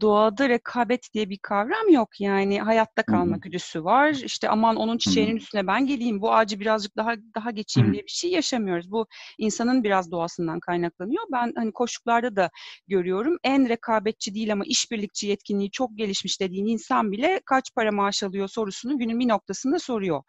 doğada 0.00 0.48
rekabet 0.48 1.14
diye 1.14 1.30
bir 1.30 1.38
kavram 1.38 1.88
yok. 1.90 2.20
Yani 2.20 2.60
hayatta 2.60 3.02
kalma 3.02 3.32
Hı-hı. 3.32 3.40
güdüsü 3.40 3.84
var. 3.84 4.10
İşte 4.10 4.48
aman 4.48 4.76
onun 4.76 4.98
çiçeğinin 4.98 5.32
Hı-hı. 5.32 5.38
üstüne 5.38 5.66
ben 5.66 5.86
geleyim, 5.86 6.20
bu 6.20 6.34
ağacı 6.34 6.60
birazcık 6.60 6.96
daha 6.96 7.14
daha 7.34 7.50
geçeyim 7.50 7.92
diye 7.92 8.02
bir 8.02 8.10
şey 8.10 8.30
yaşamıyoruz. 8.30 8.90
Bu 8.90 9.06
insanın 9.38 9.84
biraz 9.84 10.10
doğasından 10.10 10.60
kaynaklanıyor. 10.60 11.24
Ben 11.32 11.52
hani 11.56 11.72
koşuklarda 11.72 12.36
da 12.36 12.50
görüyorum. 12.88 13.36
En 13.44 13.68
rekabetçi 13.68 14.34
değil 14.34 14.52
ama 14.52 14.64
işbirlikçi 14.66 15.26
yetkinliği 15.26 15.70
çok 15.70 15.98
gelişmiş 15.98 16.40
dediğin 16.40 16.66
insan 16.66 17.12
bile 17.12 17.40
kaç 17.44 17.74
para 17.74 17.92
maaş 17.92 18.22
alıyor 18.22 18.48
sorusunu 18.48 18.98
günün 19.08 19.20
bir 19.20 19.28
noktasında 19.28 19.78
soruyor. 19.78 20.22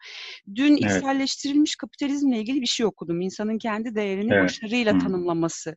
Dün 0.54 0.78
evet. 0.82 0.96
içselleştirilmiş 0.96 1.76
kapitalizmle 1.76 2.38
ilgili 2.38 2.60
bir 2.60 2.66
şey 2.66 2.86
okudum. 2.86 3.20
İnsanın 3.20 3.58
kendi 3.58 3.94
değerini 3.94 4.32
evet. 4.32 4.44
başarıyla 4.44 4.92
Hı-hı. 4.92 5.00
tanımlaması 5.00 5.76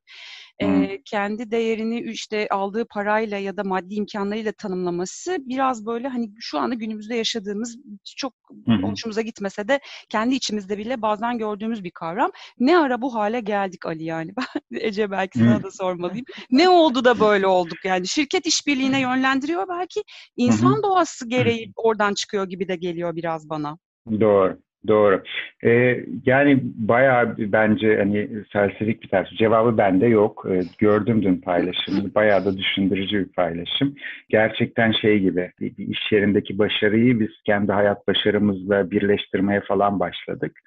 e, 0.62 1.01
kendi 1.05 1.51
değerini 1.51 2.01
işte 2.01 2.48
aldığı 2.51 2.86
parayla 2.86 3.38
ya 3.38 3.57
da 3.57 3.63
maddi 3.63 3.95
imkanlarıyla 3.95 4.51
tanımlaması 4.51 5.38
biraz 5.39 5.86
böyle 5.86 6.07
hani 6.07 6.31
şu 6.39 6.60
anda 6.60 6.75
günümüzde 6.75 7.15
yaşadığımız 7.15 7.77
çok 8.17 8.33
Hı-hı. 8.65 8.81
hoşumuza 8.81 9.22
gitmese 9.22 9.67
de 9.67 9.79
kendi 10.10 10.36
içimizde 10.36 10.77
bile 10.77 11.01
bazen 11.01 11.38
gördüğümüz 11.38 11.83
bir 11.83 11.91
kavram. 11.91 12.31
Ne 12.60 12.77
ara 12.77 13.01
bu 13.01 13.15
hale 13.15 13.39
geldik 13.39 13.86
Ali 13.86 14.03
yani? 14.03 14.33
Ben 14.72 14.77
Ece 14.79 15.12
belki 15.12 15.39
sana 15.39 15.55
Hı-hı. 15.55 15.63
da 15.63 15.72
sormalıyım. 15.72 16.25
Ne 16.51 16.69
oldu 16.69 17.05
da 17.05 17.19
böyle 17.19 17.48
olduk 17.48 17.86
yani? 17.86 18.07
Şirket 18.07 18.45
işbirliğine 18.45 19.00
yönlendiriyor 19.01 19.67
belki. 19.69 20.03
insan 20.38 20.83
doğası 20.83 21.29
gereği 21.29 21.72
oradan 21.75 22.13
çıkıyor 22.13 22.50
gibi 22.50 22.67
de 22.67 22.75
geliyor 22.83 23.15
biraz 23.15 23.49
bana. 23.49 23.77
Doğru. 24.19 24.57
Doğru. 24.87 25.23
Ee, 25.63 26.05
yani 26.25 26.59
bayağı 26.63 27.35
bence 27.37 27.97
hani 27.97 28.29
felsefik 28.53 29.03
bir 29.03 29.07
tarz. 29.07 29.27
Cevabı 29.37 29.77
bende 29.77 30.07
yok. 30.07 30.45
Ee, 30.49 30.61
gördüm 30.77 31.23
dün 31.23 31.37
paylaşımı. 31.37 32.15
Bayağı 32.15 32.45
da 32.45 32.57
düşündürücü 32.57 33.19
bir 33.19 33.33
paylaşım. 33.33 33.95
Gerçekten 34.29 34.91
şey 34.91 35.19
gibi 35.19 35.51
bir 35.59 35.87
iş 35.87 36.11
yerindeki 36.11 36.57
başarıyı 36.57 37.19
biz 37.19 37.29
kendi 37.45 37.71
hayat 37.71 38.07
başarımızla 38.07 38.91
birleştirmeye 38.91 39.61
falan 39.61 39.99
başladık. 39.99 40.59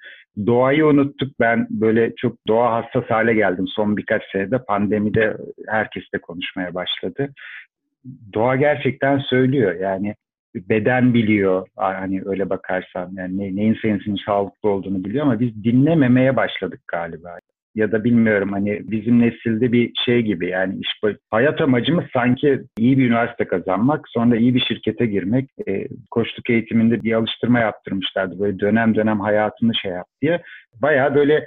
Doğayı 0.45 0.85
unuttuk. 0.85 1.39
Ben 1.39 1.67
böyle 1.69 2.15
çok 2.15 2.47
doğa 2.47 2.73
hassas 2.73 3.09
hale 3.09 3.33
geldim 3.33 3.65
son 3.67 3.97
birkaç 3.97 4.23
senede. 4.31 4.57
Pandemide 4.57 5.37
herkes 5.67 6.03
de 6.13 6.17
konuşmaya 6.17 6.73
başladı. 6.73 7.33
Doğa 8.33 8.55
gerçekten 8.55 9.17
söylüyor. 9.17 9.75
Yani 9.75 10.15
beden 10.55 11.13
biliyor 11.13 11.67
hani 11.75 12.21
öyle 12.25 12.49
bakarsan 12.49 13.11
yani 13.17 13.37
ne, 13.37 13.55
neyin 13.55 13.77
senin 13.81 14.17
sağlıklı 14.25 14.69
olduğunu 14.69 15.03
biliyor 15.03 15.25
ama 15.25 15.39
biz 15.39 15.63
dinlememeye 15.63 16.35
başladık 16.35 16.81
galiba. 16.87 17.37
Ya 17.75 17.91
da 17.91 18.03
bilmiyorum 18.03 18.51
hani 18.53 18.81
bizim 18.83 19.19
nesilde 19.19 19.71
bir 19.71 19.91
şey 20.05 20.21
gibi 20.21 20.49
yani 20.49 20.79
iş 20.79 21.13
hayat 21.31 21.61
amacımız 21.61 22.05
sanki 22.13 22.61
iyi 22.77 22.97
bir 22.97 23.07
üniversite 23.07 23.45
kazanmak 23.45 24.09
sonra 24.09 24.35
iyi 24.35 24.55
bir 24.55 24.59
şirkete 24.59 25.05
girmek 25.05 25.49
e, 25.67 25.87
koçluk 26.11 26.49
eğitiminde 26.49 27.03
bir 27.03 27.13
alıştırma 27.13 27.59
yaptırmışlardı 27.59 28.39
böyle 28.39 28.59
dönem 28.59 28.95
dönem 28.95 29.19
hayatını 29.19 29.75
şey 29.75 29.91
yap 29.91 30.07
diye. 30.21 30.41
Bayağı 30.81 31.15
böyle 31.15 31.45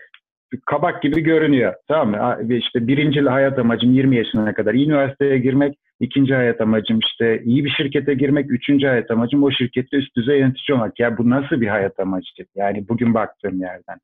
kabak 0.66 1.02
gibi 1.02 1.20
görünüyor 1.20 1.74
tamam 1.88 2.10
mı? 2.10 2.54
İşte 2.54 2.86
birinci 2.86 3.20
hayat 3.20 3.58
amacım 3.58 3.92
20 3.92 4.16
yaşına 4.16 4.54
kadar 4.54 4.74
iyi 4.74 4.86
üniversiteye 4.86 5.38
girmek 5.38 5.74
İkinci 6.00 6.34
hayat 6.34 6.60
amacım 6.60 6.98
işte 6.98 7.42
iyi 7.44 7.64
bir 7.64 7.70
şirkete 7.70 8.14
girmek. 8.14 8.50
Üçüncü 8.50 8.86
hayat 8.86 9.10
amacım 9.10 9.42
o 9.42 9.50
şirkette 9.50 9.96
üst 9.96 10.16
düzey 10.16 10.38
yönetici 10.38 10.76
olmak. 10.76 11.00
Ya 11.00 11.18
bu 11.18 11.30
nasıl 11.30 11.60
bir 11.60 11.68
hayat 11.68 12.00
amacı? 12.00 12.46
Yani 12.56 12.88
bugün 12.88 13.14
baktığım 13.14 13.60
yerden. 13.60 13.98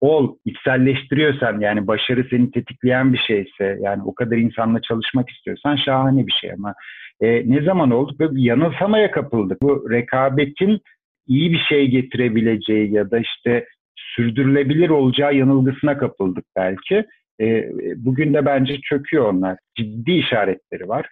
Ol, 0.00 0.36
içselleştiriyorsan 0.44 1.60
yani 1.60 1.86
başarı 1.86 2.26
seni 2.30 2.50
tetikleyen 2.50 3.12
bir 3.12 3.18
şeyse 3.18 3.78
yani 3.80 4.02
o 4.04 4.14
kadar 4.14 4.36
insanla 4.36 4.80
çalışmak 4.82 5.30
istiyorsan 5.30 5.76
şahane 5.76 6.26
bir 6.26 6.32
şey 6.40 6.52
ama 6.52 6.74
e, 7.20 7.50
ne 7.50 7.62
zaman 7.62 7.90
oldu? 7.90 8.16
Böyle 8.18 8.34
bir 8.34 8.42
yanılsamaya 8.42 9.10
kapıldık. 9.10 9.62
Bu 9.62 9.90
rekabetin 9.90 10.80
iyi 11.28 11.52
bir 11.52 11.60
şey 11.68 11.86
getirebileceği 11.88 12.92
ya 12.92 13.10
da 13.10 13.18
işte 13.18 13.66
sürdürülebilir 13.96 14.88
olacağı 14.88 15.34
yanılgısına 15.34 15.98
kapıldık 15.98 16.44
belki. 16.56 17.04
E, 17.40 17.70
bugün 17.96 18.34
de 18.34 18.46
bence 18.46 18.80
çöküyor 18.80 19.32
onlar. 19.32 19.58
Ciddi 19.74 20.12
işaretleri 20.12 20.88
var. 20.88 21.06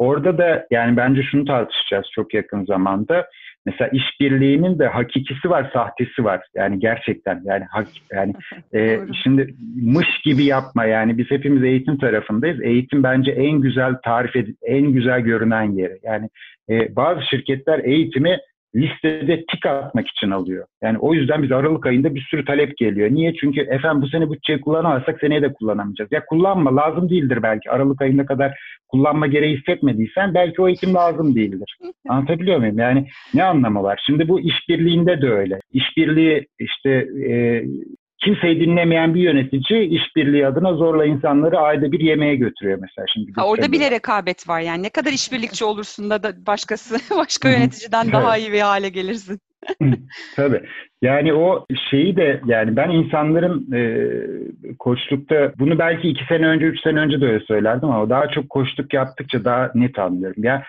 Orada 0.00 0.38
da 0.38 0.66
yani 0.70 0.96
bence 0.96 1.22
şunu 1.22 1.44
tartışacağız 1.44 2.06
çok 2.14 2.34
yakın 2.34 2.64
zamanda. 2.64 3.26
Mesela 3.66 3.90
işbirliğinin 3.92 4.78
de 4.78 4.86
hakikisi 4.86 5.50
var, 5.50 5.70
sahtesi 5.72 6.24
var. 6.24 6.40
Yani 6.54 6.78
gerçekten 6.78 7.42
yani 7.44 7.64
hak, 7.64 7.86
yani 8.12 8.34
e, 8.74 9.00
şimdi 9.22 9.54
mış 9.82 10.08
gibi 10.24 10.44
yapma 10.44 10.84
yani 10.84 11.18
biz 11.18 11.30
hepimiz 11.30 11.64
eğitim 11.64 11.98
tarafındayız. 11.98 12.62
Eğitim 12.62 13.02
bence 13.02 13.30
en 13.30 13.60
güzel 13.60 13.94
tarif 14.04 14.36
ed- 14.36 14.56
en 14.62 14.92
güzel 14.92 15.20
görünen 15.20 15.72
yeri. 15.72 15.98
Yani 16.02 16.28
e, 16.70 16.96
bazı 16.96 17.20
şirketler 17.30 17.78
eğitimi 17.78 18.38
listede 18.74 19.44
tik 19.46 19.66
atmak 19.66 20.08
için 20.08 20.30
alıyor. 20.30 20.66
Yani 20.82 20.98
o 20.98 21.14
yüzden 21.14 21.42
biz 21.42 21.52
Aralık 21.52 21.86
ayında 21.86 22.14
bir 22.14 22.20
sürü 22.30 22.44
talep 22.44 22.76
geliyor. 22.76 23.10
Niye? 23.10 23.34
Çünkü 23.34 23.60
efendim 23.60 24.02
bu 24.02 24.08
sene 24.08 24.30
bütçeyi 24.30 24.60
kullanamazsak 24.60 25.20
seneye 25.20 25.42
de 25.42 25.52
kullanamayacağız. 25.52 26.12
Ya 26.12 26.24
kullanma 26.26 26.76
lazım 26.76 27.10
değildir 27.10 27.38
belki. 27.42 27.70
Aralık 27.70 28.02
ayında 28.02 28.26
kadar 28.26 28.58
kullanma 28.88 29.26
gereği 29.26 29.56
hissetmediysen 29.56 30.34
belki 30.34 30.62
o 30.62 30.68
eğitim 30.68 30.94
lazım 30.94 31.34
değildir. 31.34 31.76
Anlatabiliyor 32.08 32.58
muyum? 32.58 32.78
Yani 32.78 33.06
ne 33.34 33.44
anlamı 33.44 33.82
var? 33.82 34.02
Şimdi 34.06 34.28
bu 34.28 34.40
işbirliğinde 34.40 35.22
de 35.22 35.30
öyle. 35.30 35.60
İşbirliği 35.72 36.46
işte 36.58 36.90
e, 37.30 37.64
kimseyi 38.20 38.60
dinlemeyen 38.60 39.14
bir 39.14 39.20
yönetici 39.20 39.86
işbirliği 39.86 40.46
adına 40.46 40.74
zorla 40.74 41.04
insanları 41.04 41.58
ayda 41.58 41.92
bir 41.92 42.00
yemeğe 42.00 42.36
götürüyor 42.36 42.78
mesela 42.80 43.06
şimdi. 43.14 43.32
Ha, 43.36 43.46
orada 43.46 43.72
bile 43.72 43.90
rekabet 43.90 44.48
var 44.48 44.60
yani. 44.60 44.82
Ne 44.82 44.90
kadar 44.90 45.12
işbirlikçi 45.12 45.64
olursun 45.64 46.10
da, 46.10 46.22
da 46.22 46.46
başkası 46.46 46.94
başka 47.16 47.50
yöneticiden 47.50 48.12
daha 48.12 48.36
iyi 48.36 48.52
bir 48.52 48.60
hale 48.60 48.88
gelirsin. 48.88 49.40
Tabii. 50.36 50.62
Yani 51.02 51.34
o 51.34 51.66
şeyi 51.90 52.16
de 52.16 52.40
yani 52.46 52.76
ben 52.76 52.90
insanların 52.90 53.72
e, 53.72 53.82
koçlukta 54.78 55.52
bunu 55.58 55.78
belki 55.78 56.08
iki 56.08 56.24
sene 56.24 56.46
önce, 56.46 56.66
üç 56.66 56.82
sene 56.82 56.98
önce 56.98 57.20
de 57.20 57.26
öyle 57.26 57.44
söylerdim 57.44 57.90
ama 57.90 58.10
daha 58.10 58.28
çok 58.28 58.50
koçluk 58.50 58.94
yaptıkça 58.94 59.44
daha 59.44 59.70
net 59.74 59.98
anlıyorum. 59.98 60.44
Ya 60.44 60.64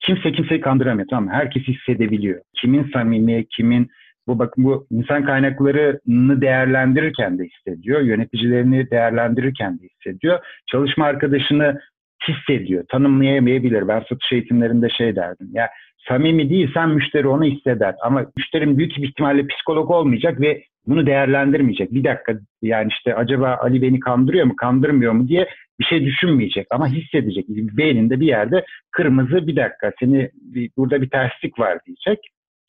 kimse 0.00 0.32
kimseyi 0.32 0.60
kandıramıyor 0.60 1.08
tamam? 1.10 1.34
Herkes 1.34 1.62
hissedebiliyor. 1.62 2.40
Kimin 2.54 2.90
samimi, 2.92 3.46
kimin 3.48 3.90
bu 4.26 4.38
bakın 4.38 4.64
bu 4.64 4.86
insan 4.90 5.24
kaynaklarını 5.24 6.40
değerlendirirken 6.40 7.38
de 7.38 7.44
hissediyor, 7.44 8.00
yöneticilerini 8.00 8.90
değerlendirirken 8.90 9.78
de 9.78 9.82
hissediyor, 9.88 10.38
çalışma 10.70 11.04
arkadaşını 11.04 11.80
hissediyor, 12.28 12.84
tanımlayamayabilir. 12.88 13.88
Ben 13.88 14.00
satış 14.00 14.32
eğitimlerinde 14.32 14.88
şey 14.88 15.16
derdim 15.16 15.48
ya 15.52 15.68
samimi 16.08 16.50
değilsen 16.50 16.88
müşteri 16.88 17.28
onu 17.28 17.44
hisseder 17.44 17.94
ama 18.02 18.26
müşterim 18.36 18.78
büyük 18.78 18.96
bir 18.96 19.08
ihtimalle 19.08 19.46
psikolog 19.46 19.90
olmayacak 19.90 20.40
ve 20.40 20.64
bunu 20.86 21.06
değerlendirmeyecek. 21.06 21.92
Bir 21.92 22.04
dakika 22.04 22.32
yani 22.62 22.88
işte 22.90 23.14
acaba 23.14 23.58
Ali 23.62 23.82
beni 23.82 24.00
kandırıyor 24.00 24.46
mu, 24.46 24.56
kandırmıyor 24.56 25.12
mu 25.12 25.28
diye 25.28 25.48
bir 25.80 25.84
şey 25.84 26.04
düşünmeyecek 26.04 26.66
ama 26.70 26.88
hissedecek. 26.88 27.48
Beyninde 27.48 28.20
bir 28.20 28.26
yerde 28.26 28.64
kırmızı 28.90 29.46
bir 29.46 29.56
dakika 29.56 29.92
seni 30.00 30.30
bir, 30.34 30.70
burada 30.76 31.02
bir 31.02 31.10
terslik 31.10 31.58
var 31.58 31.78
diyecek 31.86 32.18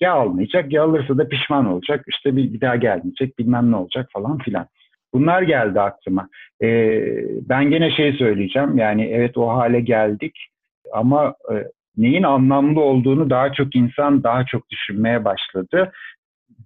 ya 0.06 0.14
almayacak 0.14 0.74
ya 0.74 0.84
alırsa 0.84 1.18
da 1.18 1.28
pişman 1.28 1.66
olacak. 1.66 2.06
İşte 2.08 2.36
bir, 2.36 2.54
bir 2.54 2.62
daha 2.62 2.76
gelmeyecek 2.76 3.40
bilmem 3.40 3.72
ne 3.72 3.76
olacak 3.76 4.10
falan 4.14 4.38
filan. 4.38 4.68
Bunlar 5.14 5.42
geldi 5.42 5.82
aklıma. 5.82 6.30
Ee, 6.64 7.02
ben 7.50 7.70
gene 7.70 7.92
şey 7.92 8.14
söyleyeceğim. 8.14 8.78
Yani 8.78 9.06
evet 9.06 9.38
o 9.38 9.48
hale 9.50 9.80
geldik 9.80 10.48
ama 10.94 11.36
e, 11.52 11.56
neyin 11.98 12.24
anlamlı 12.24 12.82
olduğunu 12.82 13.30
daha 13.30 13.54
çok 13.54 13.76
insan 13.76 14.24
daha 14.24 14.46
çok 14.46 14.70
düşünmeye 14.70 15.26
başladı. 15.26 15.92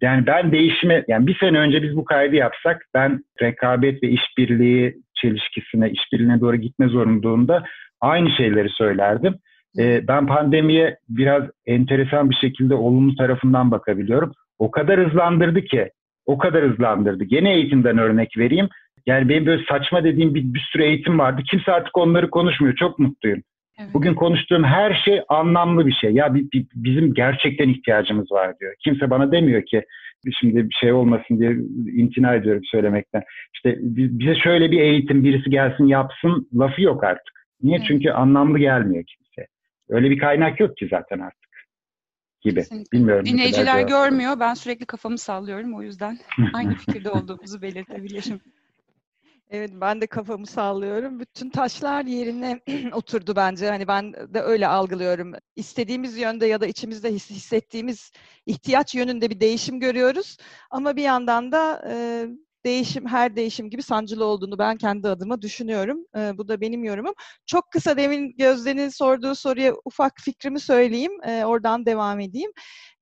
Yani 0.02 0.26
ben 0.28 0.52
değişime, 0.52 1.04
yani 1.08 1.28
bir 1.28 1.38
sene 1.38 1.60
önce 1.60 1.84
biz 1.84 1.96
bu 1.96 2.06
kaydı 2.06 2.36
yapsak 2.36 2.86
ben 2.94 3.24
rekabet 3.42 4.04
ve 4.04 4.08
işbirliği 4.08 4.98
çelişkisine, 5.16 5.90
işbirliğine 5.90 6.42
doğru 6.42 6.56
gitme 6.56 6.88
zorunluluğunda 6.88 7.64
aynı 8.02 8.30
şeyleri 8.32 8.70
söylerdim. 8.70 9.36
E, 9.78 10.08
ben 10.08 10.28
pandemiye 10.28 10.98
biraz 11.10 11.44
enteresan 11.66 12.30
bir 12.30 12.36
şekilde 12.36 12.76
olumlu 12.76 13.16
tarafından 13.16 13.72
bakabiliyorum. 13.72 14.32
O 14.60 14.72
kadar 14.72 15.08
hızlandırdı 15.08 15.62
ki, 15.62 15.90
o 16.26 16.38
kadar 16.38 16.70
hızlandırdı. 16.70 17.24
Gene 17.24 17.54
eğitimden 17.54 17.98
örnek 17.98 18.38
vereyim. 18.38 18.70
Yani 19.06 19.30
benim 19.30 19.46
böyle 19.46 19.64
saçma 19.70 20.04
dediğim 20.04 20.36
bir, 20.36 20.54
bir 20.54 20.68
sürü 20.72 20.84
eğitim 20.84 21.20
vardı. 21.20 21.42
Kimse 21.52 21.72
artık 21.72 21.98
onları 21.98 22.30
konuşmuyor. 22.30 22.76
Çok 22.76 23.00
mutluyum. 23.00 23.44
Evet. 23.80 23.94
Bugün 23.94 24.14
konuştuğum 24.14 24.64
her 24.64 25.02
şey 25.06 25.22
anlamlı 25.30 25.88
bir 25.88 25.92
şey. 25.92 26.12
Ya 26.12 26.34
bizim 26.76 27.14
gerçekten 27.14 27.70
ihtiyacımız 27.70 28.32
var 28.32 28.60
diyor. 28.60 28.74
Kimse 28.80 29.10
bana 29.10 29.32
demiyor 29.32 29.66
ki 29.66 29.84
şimdi 30.40 30.70
bir 30.70 30.76
şey 30.80 30.94
olmasın 30.94 31.40
diye 31.40 31.52
imtina 31.96 32.36
ediyorum 32.36 32.62
söylemekten. 32.66 33.24
İşte 33.54 33.78
bize 33.82 34.36
şöyle 34.36 34.72
bir 34.72 34.80
eğitim 34.80 35.24
birisi 35.24 35.50
gelsin 35.50 35.86
yapsın 35.86 36.50
lafı 36.54 36.82
yok 36.82 37.04
artık. 37.04 37.40
Niye? 37.64 37.78
Evet. 37.78 37.88
Çünkü 37.88 38.10
anlamlı 38.12 38.60
gelmiyor 38.60 39.04
kimse. 39.04 39.29
Öyle 39.90 40.10
bir 40.10 40.20
kaynak 40.20 40.60
yok 40.60 40.78
ki 40.78 40.88
zaten 40.92 41.20
artık 41.20 41.50
gibi. 42.42 42.60
Kesinlikle. 42.60 42.98
Bilmiyorum. 42.98 43.26
Dinleyiciler 43.26 43.82
görmüyor. 43.82 44.40
Ben 44.40 44.54
sürekli 44.54 44.86
kafamı 44.86 45.18
sallıyorum. 45.18 45.76
O 45.76 45.82
yüzden 45.82 46.20
aynı 46.54 46.76
fikirde 46.76 47.10
olduğumuzu 47.10 47.62
belirtebilirim. 47.62 48.42
Evet 49.52 49.72
ben 49.74 50.02
de 50.02 50.08
kafamı 50.08 50.46
sallıyorum. 50.46 51.20
Bütün 51.20 51.50
taşlar 51.50 52.06
yerine 52.06 52.60
oturdu 52.94 53.36
bence. 53.36 53.70
Hani 53.70 53.88
ben 53.88 54.14
de 54.14 54.42
öyle 54.42 54.68
algılıyorum. 54.68 55.34
İstediğimiz 55.56 56.18
yönde 56.18 56.46
ya 56.46 56.62
da 56.62 56.68
içimizde 56.68 57.10
hissettiğimiz 57.12 58.12
ihtiyaç 58.46 58.96
yönünde 58.96 59.30
bir 59.30 59.40
değişim 59.40 59.80
görüyoruz. 59.80 60.38
Ama 60.70 60.96
bir 60.96 61.04
yandan 61.04 61.52
da 61.52 61.82
e, 61.92 62.26
değişim 62.66 63.08
her 63.08 63.36
değişim 63.36 63.70
gibi 63.70 63.84
sancılı 63.84 64.26
olduğunu 64.26 64.58
ben 64.60 64.78
kendi 64.78 65.08
adıma 65.10 65.42
düşünüyorum. 65.42 66.06
E, 66.18 66.38
bu 66.38 66.48
da 66.48 66.62
benim 66.62 66.84
yorumum. 66.84 67.14
Çok 67.46 67.72
kısa 67.72 67.98
demin 67.98 68.36
Gözde'nin 68.38 68.90
sorduğu 68.90 69.36
soruya 69.36 69.74
ufak 69.86 70.14
fikrimi 70.22 70.60
söyleyeyim. 70.60 71.12
E, 71.24 71.46
oradan 71.46 71.86
devam 71.86 72.20
edeyim. 72.20 72.52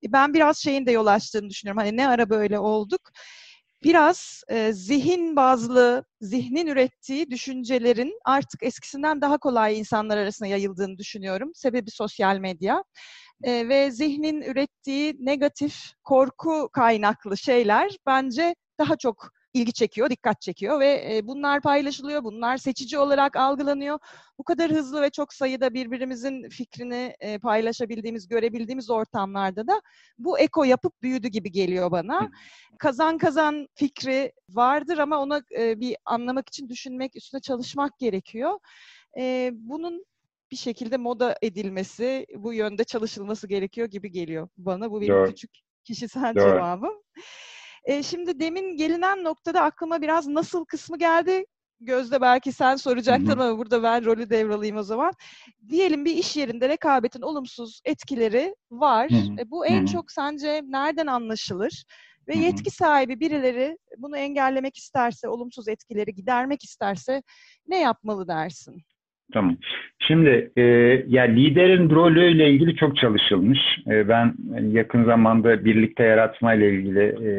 Ben 0.08 0.34
biraz 0.34 0.58
şeyin 0.58 0.86
de 0.86 0.92
yol 0.92 1.06
açtığını 1.08 1.50
düşünüyorum. 1.50 1.82
Hani 1.82 1.98
ne 1.98 2.08
ara 2.08 2.30
böyle 2.30 2.60
olduk 2.60 3.02
biraz 3.84 4.44
e, 4.50 4.74
zihin 4.74 5.36
bazlı, 5.36 6.06
zihnin 6.22 6.68
ürettiği 6.68 7.32
düşüncelerin 7.32 8.20
artık 8.26 8.64
eskisinden 8.64 9.22
daha 9.22 9.38
kolay 9.38 9.80
insanlar 9.80 10.18
arasında 10.18 10.50
yayıldığını 10.50 10.98
düşünüyorum. 10.98 11.52
Sebebi 11.56 11.92
sosyal 11.92 12.38
medya. 12.38 12.84
E, 13.44 13.70
ve 13.70 13.92
zihnin 13.92 14.42
ürettiği 14.42 15.16
negatif, 15.20 15.76
korku 16.04 16.70
kaynaklı 16.74 17.38
şeyler 17.38 17.92
bence 18.06 18.56
daha 18.80 18.96
çok 18.98 19.30
ilgi 19.58 19.74
çekiyor, 19.74 20.10
dikkat 20.10 20.42
çekiyor 20.42 20.80
ve 20.80 21.16
e, 21.16 21.28
bunlar 21.28 21.62
paylaşılıyor, 21.62 22.24
bunlar 22.24 22.58
seçici 22.58 23.00
olarak 23.00 23.36
algılanıyor. 23.36 24.00
Bu 24.38 24.44
kadar 24.44 24.72
hızlı 24.72 25.02
ve 25.02 25.10
çok 25.10 25.34
sayıda 25.34 25.74
birbirimizin 25.74 26.50
fikrini 26.50 27.16
e, 27.20 27.40
paylaşabildiğimiz, 27.40 28.28
görebildiğimiz 28.28 28.90
ortamlarda 28.90 29.68
da 29.68 29.82
bu 30.18 30.40
eko 30.40 30.64
yapıp 30.64 31.02
büyüdü 31.02 31.28
gibi 31.28 31.52
geliyor 31.52 31.92
bana. 31.92 32.30
Kazan 32.80 33.18
kazan 33.18 33.68
fikri 33.76 34.32
vardır 34.50 34.98
ama 34.98 35.18
ona 35.18 35.42
e, 35.60 35.80
bir 35.80 35.96
anlamak 36.06 36.48
için 36.50 36.70
düşünmek, 36.70 37.16
üstüne 37.16 37.42
çalışmak 37.42 38.00
gerekiyor. 38.00 38.60
Bunun 39.52 40.06
bir 40.52 40.56
şekilde 40.56 40.98
moda 40.98 41.36
edilmesi, 41.42 42.26
bu 42.36 42.54
yönde 42.54 42.84
çalışılması 42.84 43.48
gerekiyor 43.48 43.88
gibi 43.88 44.12
geliyor 44.12 44.48
bana. 44.58 44.92
Bu 44.92 45.02
benim 45.02 45.14
Doğru. 45.14 45.28
küçük 45.28 45.52
kişisel 45.84 46.36
Doğru. 46.36 46.44
cevabım. 46.44 46.94
E, 47.88 48.04
şimdi 48.04 48.40
demin 48.40 48.78
gelinen 48.78 49.24
noktada 49.24 49.62
aklıma 49.62 50.02
biraz 50.02 50.28
nasıl 50.28 50.66
kısmı 50.66 50.98
geldi. 50.98 51.46
Gözde 51.80 52.22
belki 52.22 52.52
sen 52.52 52.76
soracaktın 52.76 53.40
ama 53.40 53.58
burada 53.58 53.84
ben 53.84 54.06
rolü 54.06 54.30
devralayayım 54.30 54.78
o 54.78 54.84
zaman. 54.84 55.12
Diyelim 55.70 56.06
bir 56.06 56.16
iş 56.16 56.38
yerinde 56.38 56.70
rekabetin 56.70 57.22
olumsuz 57.22 57.82
etkileri 57.86 58.56
var. 58.72 59.10
E, 59.40 59.52
bu 59.52 59.66
en 59.66 59.86
çok 59.86 60.12
sence 60.12 60.62
nereden 60.68 61.08
anlaşılır? 61.08 61.86
Ve 62.28 62.38
yetki 62.38 62.72
sahibi 62.72 63.20
birileri 63.20 63.78
bunu 63.98 64.18
engellemek 64.18 64.78
isterse, 64.78 65.30
olumsuz 65.30 65.68
etkileri 65.68 66.14
gidermek 66.16 66.64
isterse 66.64 67.24
ne 67.68 67.80
yapmalı 67.80 68.28
dersin? 68.28 68.84
Tamam. 69.34 69.58
Şimdi 70.00 70.52
e, 70.58 70.62
yani 71.08 71.46
liderin 71.46 71.90
rolüyle 71.90 72.50
ilgili 72.50 72.76
çok 72.76 72.98
çalışılmış. 72.98 73.60
E, 73.88 74.08
ben 74.08 74.34
yakın 74.72 75.04
zamanda 75.04 75.66
birlikte 75.66 76.04
yaratma 76.04 76.54
ile 76.54 76.74
ilgili 76.74 77.00
e, 77.00 77.32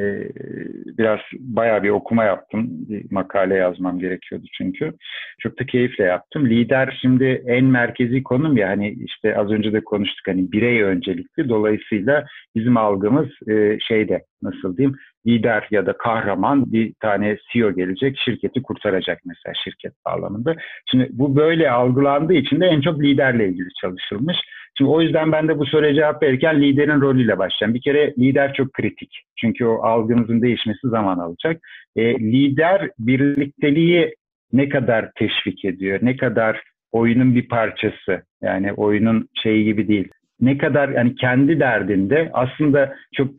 biraz 0.98 1.20
bayağı 1.38 1.82
bir 1.82 1.90
okuma 1.90 2.24
yaptım. 2.24 2.68
Bir 2.88 3.04
makale 3.10 3.54
yazmam 3.54 3.98
gerekiyordu 3.98 4.46
çünkü. 4.58 4.92
Çok 5.38 5.60
da 5.60 5.66
keyifle 5.66 6.04
yaptım. 6.04 6.46
Lider 6.50 6.98
şimdi 7.00 7.42
en 7.46 7.64
merkezi 7.64 8.22
konum 8.22 8.56
ya 8.56 8.68
hani 8.68 8.96
işte 9.06 9.36
az 9.36 9.50
önce 9.50 9.72
de 9.72 9.80
konuştuk 9.80 10.26
hani 10.26 10.52
birey 10.52 10.82
öncelikli. 10.82 11.48
Dolayısıyla 11.48 12.24
bizim 12.56 12.76
algımız 12.76 13.28
e, 13.48 13.78
şeyde 13.88 14.24
nasıl 14.42 14.76
diyeyim 14.76 14.96
lider 15.28 15.68
ya 15.70 15.86
da 15.86 15.96
kahraman 15.96 16.72
bir 16.72 16.94
tane 17.00 17.36
CEO 17.52 17.74
gelecek, 17.74 18.18
şirketi 18.24 18.62
kurtaracak 18.62 19.20
mesela 19.24 19.54
şirket 19.64 19.92
bağlamında. 20.06 20.56
Şimdi 20.90 21.08
bu 21.12 21.36
böyle 21.36 21.70
algılandığı 21.70 22.34
için 22.34 22.60
de 22.60 22.66
en 22.66 22.80
çok 22.80 23.02
liderle 23.02 23.48
ilgili 23.48 23.68
çalışılmış. 23.80 24.36
Şimdi 24.78 24.90
o 24.90 25.00
yüzden 25.00 25.32
ben 25.32 25.48
de 25.48 25.58
bu 25.58 25.66
soruya 25.66 25.94
cevap 25.94 26.22
verirken 26.22 26.62
liderin 26.62 27.00
rolüyle 27.00 27.38
başlayacağım. 27.38 27.74
Bir 27.74 27.82
kere 27.82 28.14
lider 28.18 28.54
çok 28.54 28.72
kritik. 28.72 29.22
Çünkü 29.36 29.64
o 29.64 29.82
algımızın 29.82 30.42
değişmesi 30.42 30.88
zaman 30.88 31.18
alacak. 31.18 31.60
E, 31.96 32.14
lider 32.14 32.90
birlikteliği 32.98 34.14
ne 34.52 34.68
kadar 34.68 35.10
teşvik 35.14 35.64
ediyor, 35.64 35.98
ne 36.02 36.16
kadar 36.16 36.62
oyunun 36.92 37.34
bir 37.34 37.48
parçası. 37.48 38.22
Yani 38.42 38.72
oyunun 38.72 39.28
şeyi 39.42 39.64
gibi 39.64 39.88
değil 39.88 40.08
ne 40.40 40.58
kadar 40.58 40.88
yani 40.88 41.14
kendi 41.14 41.60
derdinde 41.60 42.30
aslında 42.32 42.94
çok 43.14 43.30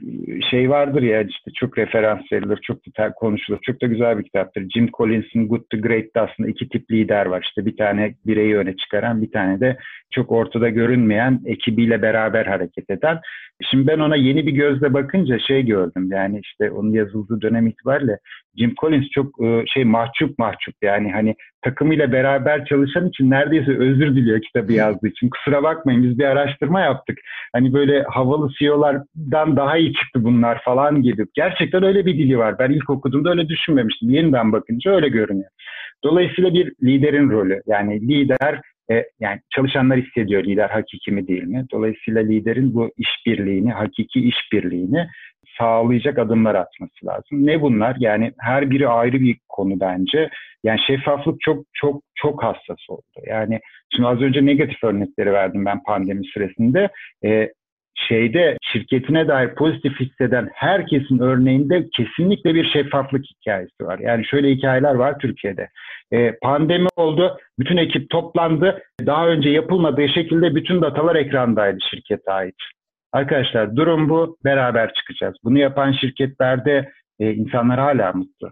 şey 0.51 0.69
vardır 0.69 1.01
ya 1.01 1.21
işte 1.21 1.51
çok 1.51 1.77
referans 1.77 2.21
verilir, 2.31 2.59
çok 2.62 2.77
da 2.97 3.13
konuşulur. 3.13 3.59
Çok 3.62 3.81
da 3.81 3.88
güzel 3.88 4.19
bir 4.19 4.23
kitaptır. 4.23 4.69
Jim 4.69 4.89
Collins'in 4.97 5.47
Good 5.47 5.63
to 5.69 5.81
Great'te 5.81 6.21
aslında 6.21 6.49
iki 6.49 6.69
tip 6.69 6.91
lider 6.91 7.25
var. 7.25 7.41
İşte 7.41 7.65
bir 7.65 7.77
tane 7.77 8.15
bireyi 8.25 8.57
öne 8.57 8.75
çıkaran, 8.75 9.21
bir 9.21 9.31
tane 9.31 9.59
de 9.59 9.77
çok 10.12 10.31
ortada 10.31 10.69
görünmeyen 10.69 11.41
ekibiyle 11.45 12.01
beraber 12.01 12.45
hareket 12.45 12.89
eden. 12.89 13.19
Şimdi 13.71 13.88
ben 13.88 13.99
ona 13.99 14.15
yeni 14.15 14.47
bir 14.47 14.51
gözle 14.51 14.93
bakınca 14.93 15.39
şey 15.39 15.65
gördüm. 15.65 16.09
Yani 16.12 16.39
işte 16.43 16.71
onun 16.71 16.91
yazıldığı 16.91 17.41
dönem 17.41 17.67
itibariyle 17.67 18.19
Jim 18.57 18.73
Collins 18.81 19.09
çok 19.09 19.45
e, 19.45 19.63
şey 19.67 19.83
mahcup 19.83 20.39
mahcup 20.39 20.75
yani 20.81 21.12
hani 21.12 21.35
takımıyla 21.62 22.12
beraber 22.12 22.65
çalışan 22.65 23.09
için 23.09 23.29
neredeyse 23.29 23.77
özür 23.77 24.15
diliyor 24.15 24.41
kitabı 24.41 24.73
yazdığı 24.73 25.07
için. 25.07 25.29
Kusura 25.29 25.63
bakmayın 25.63 26.03
biz 26.03 26.19
bir 26.19 26.23
araştırma 26.25 26.81
yaptık. 26.81 27.19
Hani 27.53 27.73
böyle 27.73 28.03
havalı 28.03 28.49
CEO'lardan 28.59 29.57
daha 29.57 29.77
iyi 29.77 29.93
çıktı 29.93 30.23
bunlar 30.23 30.62
falan 30.63 31.01
gibi. 31.01 31.25
Gerçekten 31.33 31.83
öyle 31.83 32.05
bir 32.05 32.17
dili 32.17 32.38
var. 32.38 32.59
Ben 32.59 32.71
ilk 32.71 32.89
okuduğumda 32.89 33.29
öyle 33.29 33.49
düşünmemiştim. 33.49 34.09
Yeniden 34.09 34.51
bakınca 34.51 34.91
öyle 34.91 35.09
görünüyor. 35.09 35.49
Dolayısıyla 36.03 36.53
bir 36.53 36.73
liderin 36.83 37.29
rolü 37.29 37.62
yani 37.67 38.01
lider 38.01 38.62
e, 38.91 39.05
yani 39.19 39.39
çalışanlar 39.55 39.99
hissediyor 39.99 40.43
lider 40.43 40.69
hakiki 40.69 41.12
mi 41.12 41.27
değil 41.27 41.43
mi? 41.43 41.65
Dolayısıyla 41.71 42.21
liderin 42.21 42.73
bu 42.73 42.91
işbirliğini, 42.97 43.71
hakiki 43.71 44.19
işbirliğini 44.19 45.07
sağlayacak 45.60 46.19
adımlar 46.19 46.56
atması 46.56 47.06
lazım. 47.06 47.48
Ne 47.48 47.62
bunlar? 47.62 47.95
Yani 48.00 48.32
her 48.39 48.69
biri 48.69 48.88
ayrı 48.88 49.19
bir 49.19 49.38
konu 49.50 49.80
bence. 49.80 50.30
Yani 50.63 50.80
şeffaflık 50.88 51.41
çok 51.41 51.65
çok 51.74 52.04
çok 52.15 52.43
hassas 52.43 52.89
oldu. 52.89 53.22
Yani 53.28 53.60
şimdi 53.95 54.08
az 54.08 54.22
önce 54.22 54.45
negatif 54.45 54.84
örnekleri 54.84 55.34
verdim 55.34 55.65
ben 55.65 55.84
pandemi 55.84 56.26
süresinde. 56.26 56.89
Ee, 57.26 57.50
şeyde 58.08 58.58
şirketine 58.62 59.28
dair 59.28 59.56
pozitif 59.56 60.00
hisseden 60.00 60.50
herkesin 60.54 61.19
örneğinde 61.19 61.88
kesinlikle 61.98 62.56
bir 62.56 62.69
şeffaflık 62.69 63.26
hikayesi 63.26 63.86
var. 63.86 64.00
Yani 64.00 64.26
şöyle 64.26 64.50
hikayeler 64.50 64.95
var 64.95 65.19
Türkiye'de. 65.19 65.69
Ee, 66.13 66.32
pandemi 66.41 66.88
oldu, 66.95 67.38
bütün 67.60 67.78
ekip 67.78 68.10
toplandı. 68.10 68.84
Daha 69.06 69.28
önce 69.28 69.50
yapılmadığı 69.50 70.10
şekilde 70.10 70.56
bütün 70.56 70.82
datalar 70.82 71.15
ekrandaydı 71.15 71.78
şirkete 71.91 72.32
ait. 72.32 72.56
Arkadaşlar 73.12 73.76
durum 73.76 74.10
bu. 74.10 74.38
Beraber 74.45 74.93
çıkacağız. 74.93 75.36
Bunu 75.43 75.60
yapan 75.60 75.91
şirketlerde 75.91 76.91
e, 77.19 77.34
insanlar 77.34 77.80
hala 77.80 78.13
mutlu. 78.13 78.52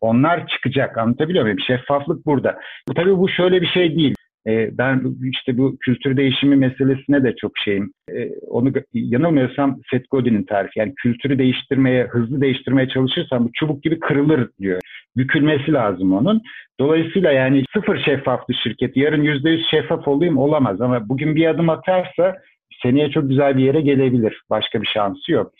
Onlar 0.00 0.46
çıkacak. 0.46 0.98
Anlatabiliyor 0.98 1.44
muyum? 1.44 1.60
Şeffaflık 1.66 2.26
burada. 2.26 2.58
Bu, 2.88 2.94
tabii 2.94 3.18
bu 3.18 3.28
şöyle 3.28 3.62
bir 3.62 3.66
şey 3.66 3.96
değil. 3.96 4.14
E, 4.46 4.78
ben 4.78 5.16
işte 5.32 5.58
bu 5.58 5.76
kültür 5.80 6.16
değişimi 6.16 6.56
meselesine 6.56 7.24
de 7.24 7.36
çok 7.36 7.58
şeyim. 7.58 7.92
E, 8.12 8.28
onu 8.48 8.72
yanılmıyorsam 8.92 9.80
Seth 9.90 10.04
Godin'in 10.10 10.42
tarifi. 10.42 10.78
Yani 10.78 10.94
kültürü 10.94 11.38
değiştirmeye, 11.38 12.04
hızlı 12.04 12.40
değiştirmeye 12.40 12.88
çalışırsan 12.88 13.44
bu 13.44 13.50
çubuk 13.54 13.82
gibi 13.82 14.00
kırılır 14.00 14.50
diyor. 14.60 14.80
Bükülmesi 15.16 15.72
lazım 15.72 16.12
onun. 16.12 16.42
Dolayısıyla 16.80 17.32
yani 17.32 17.64
sıfır 17.74 17.98
şeffaflı 17.98 18.54
şirket. 18.54 18.96
Yarın 18.96 19.22
yüzde 19.22 19.50
yüz 19.50 19.66
şeffaf 19.70 20.08
olayım 20.08 20.38
olamaz. 20.38 20.80
Ama 20.80 21.08
bugün 21.08 21.36
bir 21.36 21.46
adım 21.46 21.68
atarsa 21.68 22.36
seneye 22.82 23.10
çok 23.10 23.28
güzel 23.28 23.56
bir 23.56 23.64
yere 23.64 23.80
gelebilir. 23.80 24.42
Başka 24.50 24.82
bir 24.82 24.86
şansı 24.86 25.32
yok. 25.32 25.52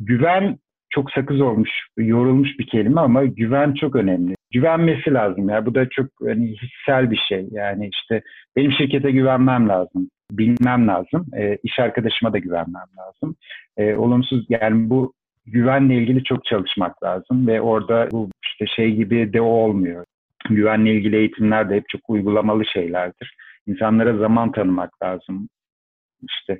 Güven 0.00 0.58
çok 0.90 1.10
sakız 1.10 1.40
olmuş, 1.40 1.70
yorulmuş 1.96 2.58
bir 2.58 2.66
kelime 2.66 3.00
ama 3.00 3.24
güven 3.24 3.74
çok 3.74 3.96
önemli. 3.96 4.34
Güvenmesi 4.52 5.14
lazım 5.14 5.48
ya. 5.48 5.66
Bu 5.66 5.74
da 5.74 5.88
çok 5.88 6.06
hani, 6.24 6.56
hissel 6.56 7.10
bir 7.10 7.20
şey. 7.28 7.48
Yani 7.50 7.90
işte 7.92 8.22
benim 8.56 8.72
şirkete 8.72 9.10
güvenmem 9.10 9.68
lazım. 9.68 10.10
Bilmem 10.30 10.88
lazım. 10.88 11.26
E, 11.36 11.58
iş 11.62 11.78
arkadaşıma 11.78 12.32
da 12.32 12.38
güvenmem 12.38 12.86
lazım. 12.98 13.36
E, 13.76 13.94
olumsuz 13.94 14.46
yani 14.48 14.90
bu 14.90 15.12
güvenle 15.46 15.94
ilgili 15.94 16.24
çok 16.24 16.44
çalışmak 16.44 17.02
lazım 17.02 17.46
ve 17.46 17.60
orada 17.60 18.08
bu 18.12 18.30
işte 18.44 18.66
şey 18.66 18.94
gibi 18.94 19.32
de 19.32 19.40
olmuyor. 19.40 20.04
Güvenle 20.50 20.94
ilgili 20.94 21.16
eğitimler 21.16 21.70
de 21.70 21.76
hep 21.76 21.88
çok 21.88 22.10
uygulamalı 22.10 22.64
şeylerdir. 22.66 23.36
İnsanlara 23.66 24.16
zaman 24.16 24.52
tanımak 24.52 25.02
lazım. 25.02 25.48
İşte 26.22 26.58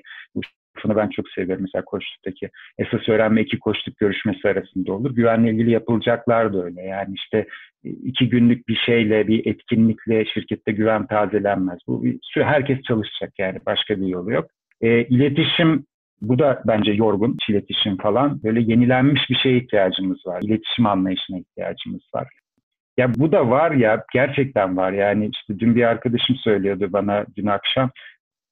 tarafını 0.86 0.96
ben 0.96 1.08
çok 1.08 1.28
seviyorum. 1.28 1.62
Mesela 1.62 1.84
koçluktaki 1.84 2.50
esas 2.78 3.08
öğrenme 3.08 3.42
iki 3.42 3.58
koçluk 3.58 3.96
görüşmesi 3.96 4.48
arasında 4.48 4.92
olur. 4.92 5.14
Güvenle 5.14 5.50
ilgili 5.50 5.70
yapılacaklar 5.70 6.52
da 6.52 6.64
öyle. 6.64 6.82
Yani 6.82 7.14
işte 7.14 7.46
iki 7.84 8.28
günlük 8.28 8.68
bir 8.68 8.76
şeyle, 8.86 9.26
bir 9.26 9.46
etkinlikle 9.46 10.24
şirkette 10.24 10.72
güven 10.72 11.06
tazelenmez. 11.06 11.78
Bu 11.86 12.04
herkes 12.34 12.82
çalışacak 12.82 13.32
yani 13.38 13.58
başka 13.66 14.00
bir 14.00 14.06
yolu 14.06 14.32
yok. 14.32 14.46
E, 14.80 15.04
iletişim 15.04 15.86
bu 16.20 16.38
da 16.38 16.62
bence 16.66 16.92
yorgun 16.92 17.36
iletişim 17.48 17.96
falan. 17.96 18.42
Böyle 18.42 18.60
yenilenmiş 18.60 19.30
bir 19.30 19.36
şeye 19.36 19.58
ihtiyacımız 19.58 20.26
var. 20.26 20.42
İletişim 20.42 20.86
anlayışına 20.86 21.38
ihtiyacımız 21.38 22.02
var. 22.14 22.28
Ya 22.98 23.14
bu 23.14 23.32
da 23.32 23.50
var 23.50 23.70
ya 23.70 24.04
gerçekten 24.12 24.76
var 24.76 24.92
yani 24.92 25.30
işte 25.32 25.58
dün 25.58 25.74
bir 25.76 25.82
arkadaşım 25.82 26.36
söylüyordu 26.36 26.88
bana 26.92 27.26
dün 27.36 27.46
akşam 27.46 27.90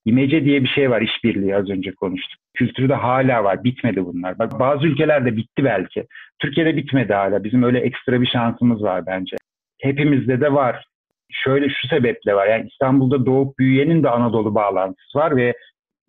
İmece 0.04 0.44
diye 0.44 0.62
bir 0.62 0.68
şey 0.68 0.90
var 0.90 1.02
işbirliği 1.02 1.56
az 1.56 1.70
önce 1.70 1.94
konuştuk. 1.94 2.40
Kültürde 2.54 2.94
hala 2.94 3.44
var. 3.44 3.64
Bitmedi 3.64 4.04
bunlar. 4.04 4.38
Bak 4.38 4.60
bazı 4.60 4.86
ülkelerde 4.86 5.36
bitti 5.36 5.64
belki. 5.64 6.06
Türkiye'de 6.38 6.76
bitmedi 6.76 7.14
hala. 7.14 7.44
Bizim 7.44 7.62
öyle 7.62 7.78
ekstra 7.78 8.20
bir 8.20 8.26
şansımız 8.26 8.82
var 8.82 9.06
bence. 9.06 9.36
Hepimizde 9.80 10.40
de 10.40 10.52
var. 10.52 10.84
Şöyle 11.30 11.68
şu 11.68 11.88
sebeple 11.88 12.34
var. 12.34 12.46
Yani 12.46 12.68
İstanbul'da 12.68 13.26
doğup 13.26 13.58
büyüyenin 13.58 14.02
de 14.02 14.10
Anadolu 14.10 14.54
bağlantısı 14.54 15.18
var 15.18 15.36
ve 15.36 15.54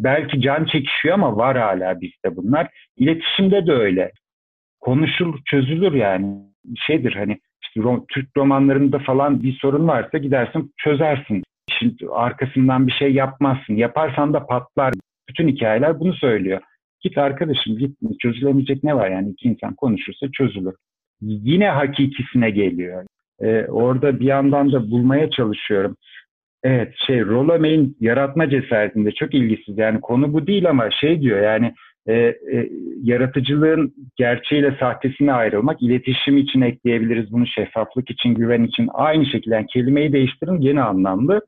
belki 0.04 0.42
can 0.42 0.66
çekişiyor 0.66 1.14
ama 1.14 1.38
var 1.38 1.58
hala 1.58 2.02
bizde 2.02 2.36
bunlar. 2.36 2.68
İletişimde 2.98 3.68
de 3.68 3.72
öyle. 3.72 4.12
Konuşulur, 4.80 5.40
çözülür 5.46 5.94
yani. 5.94 6.36
Şeydir 6.88 7.14
hani 7.14 7.40
işte 7.62 7.82
Türk 8.10 8.38
romanlarında 8.38 9.00
falan 9.00 9.44
bir 9.44 9.58
sorun 9.62 9.88
varsa 9.88 10.18
gidersin 10.18 10.74
çözersin 10.78 11.44
işin 11.70 11.98
arkasından 12.12 12.88
bir 12.88 12.92
şey 12.92 13.14
yapmazsın. 13.14 13.76
Yaparsan 13.76 14.34
da 14.34 14.46
patlar. 14.46 14.94
Bütün 15.30 15.48
hikayeler 15.48 16.00
bunu 16.00 16.14
söylüyor. 16.14 16.62
Git 17.02 17.18
arkadaşım 17.18 17.78
git 17.78 17.98
çözülemeyecek 18.20 18.84
ne 18.84 18.96
var 18.96 19.10
yani 19.10 19.30
iki 19.30 19.48
insan 19.48 19.76
konuşursa 19.76 20.28
çözülür. 20.32 20.76
Yine 21.22 21.70
hakikisine 21.70 22.50
geliyor. 22.50 23.06
Ee, 23.42 23.66
orada 23.70 24.20
bir 24.20 24.26
yandan 24.26 24.72
da 24.72 24.92
bulmaya 24.92 25.30
çalışıyorum. 25.30 25.96
Evet 26.64 26.94
şey 27.08 27.26
Rollo 27.26 27.80
yaratma 28.00 28.50
cesaretinde 28.50 29.12
çok 29.12 29.34
ilgisiz. 29.34 29.78
Yani 29.78 30.02
konu 30.02 30.34
bu 30.34 30.48
değil 30.48 30.70
ama 30.70 30.92
şey 30.92 31.22
diyor 31.22 31.42
yani 31.42 31.74
e, 32.08 32.14
e, 32.14 32.70
yaratıcılığın 33.04 33.94
gerçeğiyle 34.16 34.78
sahtesine 34.80 35.34
ayrılmak, 35.34 35.82
iletişim 35.82 36.38
için 36.38 36.62
ekleyebiliriz 36.62 37.32
bunu, 37.32 37.48
şeffaflık 37.48 38.10
için, 38.10 38.36
güven 38.36 38.64
için 38.64 38.90
aynı 38.94 39.26
şekilde 39.26 39.56
yani 39.56 39.68
kelimeyi 39.68 40.14
değiştirin 40.14 40.62
gene 40.62 40.82
anlamlı. 40.82 41.42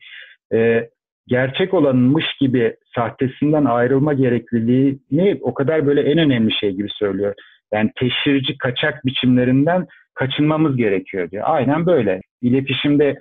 E, 0.54 0.90
gerçek 1.28 1.74
olanmış 1.74 2.26
gibi 2.40 2.76
sahtesinden 2.96 3.66
ayrılma 3.66 4.14
gerekliliğini 4.14 5.40
o 5.42 5.54
kadar 5.54 5.88
böyle 5.88 6.02
en 6.02 6.18
önemli 6.18 6.54
şey 6.54 6.72
gibi 6.72 6.90
söylüyor. 6.92 7.34
Yani 7.74 7.92
teşhirci 8.00 8.58
kaçak 8.58 9.06
biçimlerinden 9.06 9.88
kaçınmamız 10.14 10.78
gerekiyor 10.78 11.32
diyor. 11.32 11.44
Aynen 11.48 11.86
böyle. 11.86 12.22
İletişimde 12.42 13.20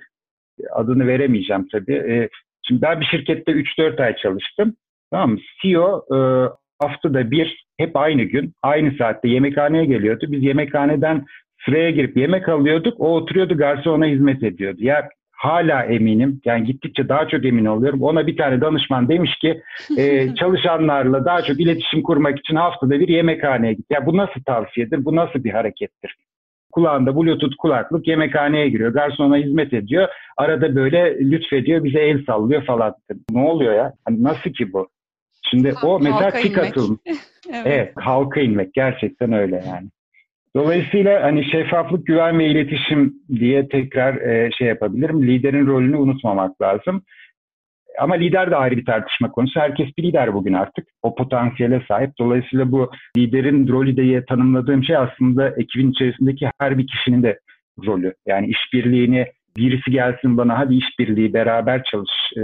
adını 0.71 1.07
veremeyeceğim 1.07 1.67
tabii. 1.71 1.93
E, 1.95 2.29
şimdi 2.67 2.81
ben 2.81 3.01
bir 3.01 3.05
şirkette 3.05 3.51
3-4 3.51 4.03
ay 4.03 4.15
çalıştım. 4.15 4.75
Tamam 5.11 5.31
mı? 5.31 5.39
CEO 5.61 6.05
e, 6.15 6.17
haftada 6.79 7.31
bir 7.31 7.65
hep 7.77 7.97
aynı 7.97 8.23
gün 8.23 8.53
aynı 8.63 8.91
saatte 8.97 9.29
yemekhaneye 9.29 9.85
geliyordu. 9.85 10.25
Biz 10.29 10.43
yemekhaneden 10.43 11.25
sıraya 11.65 11.91
girip 11.91 12.17
yemek 12.17 12.49
alıyorduk. 12.49 12.99
O 12.99 13.15
oturuyordu 13.15 13.57
garsona 13.57 14.05
hizmet 14.05 14.43
ediyordu. 14.43 14.77
Ya 14.79 15.09
hala 15.31 15.83
eminim 15.83 16.41
yani 16.45 16.65
gittikçe 16.65 17.09
daha 17.09 17.27
çok 17.27 17.45
emin 17.45 17.65
oluyorum. 17.65 18.01
Ona 18.01 18.27
bir 18.27 18.37
tane 18.37 18.61
danışman 18.61 19.09
demiş 19.09 19.35
ki 19.41 19.61
e, 19.97 20.35
çalışanlarla 20.39 21.25
daha 21.25 21.41
çok 21.41 21.59
iletişim 21.59 22.03
kurmak 22.03 22.39
için 22.39 22.55
haftada 22.55 22.99
bir 22.99 23.07
yemekhaneye 23.07 23.73
git. 23.73 23.85
Ya 23.89 24.05
bu 24.05 24.17
nasıl 24.17 24.43
tavsiyedir? 24.45 25.05
Bu 25.05 25.15
nasıl 25.15 25.43
bir 25.43 25.51
harekettir? 25.51 26.15
Kulağında 26.71 27.15
bluetooth 27.15 27.55
kulaklık 27.57 28.07
yemekhaneye 28.07 28.69
giriyor. 28.69 28.93
Garsona 28.93 29.37
hizmet 29.37 29.73
ediyor. 29.73 30.07
Arada 30.37 30.75
böyle 30.75 31.19
lütfediyor 31.19 31.83
bize 31.83 31.99
el 31.99 32.25
sallıyor 32.25 32.63
falan. 32.65 32.95
Ne 33.31 33.41
oluyor 33.41 33.73
ya? 33.73 33.93
Hani 34.05 34.23
nasıl 34.23 34.49
ki 34.49 34.73
bu? 34.73 34.87
Şimdi 35.49 35.71
Halk, 35.71 35.83
o 35.83 35.99
mesela 35.99 36.31
tik 36.31 36.57
atılmış. 36.57 36.99
evet. 37.49 37.63
evet, 37.65 37.93
halka 37.95 38.39
inmek 38.39 38.73
gerçekten 38.73 39.33
öyle 39.33 39.63
yani. 39.67 39.87
Dolayısıyla 40.55 41.23
hani 41.23 41.51
şeffaflık, 41.51 42.07
güven 42.07 42.39
ve 42.39 42.47
iletişim 42.47 43.13
diye 43.29 43.67
tekrar 43.67 44.15
e, 44.15 44.51
şey 44.51 44.67
yapabilirim. 44.67 45.27
Liderin 45.27 45.67
rolünü 45.67 45.97
unutmamak 45.97 46.61
lazım. 46.61 47.03
Ama 47.99 48.15
lider 48.15 48.51
de 48.51 48.55
ayrı 48.55 48.77
bir 48.77 48.85
tartışma 48.85 49.31
konusu. 49.31 49.59
Herkes 49.59 49.87
bir 49.97 50.03
lider 50.03 50.33
bugün 50.33 50.53
artık. 50.53 50.87
O 51.01 51.15
potansiyele 51.15 51.81
sahip. 51.87 52.11
Dolayısıyla 52.19 52.71
bu 52.71 52.91
liderin 53.17 53.67
rolü 53.67 53.97
diye 53.97 54.25
tanımladığım 54.25 54.83
şey 54.83 54.95
aslında 54.97 55.49
ekibin 55.57 55.91
içerisindeki 55.91 56.49
her 56.59 56.77
bir 56.77 56.87
kişinin 56.87 57.23
de 57.23 57.39
rolü. 57.85 58.13
Yani 58.25 58.47
işbirliğini 58.47 59.25
birisi 59.57 59.91
gelsin 59.91 60.37
bana 60.37 60.59
hadi 60.59 60.75
işbirliği 60.75 61.33
beraber 61.33 61.83
çalış 61.83 62.11
e, 62.37 62.41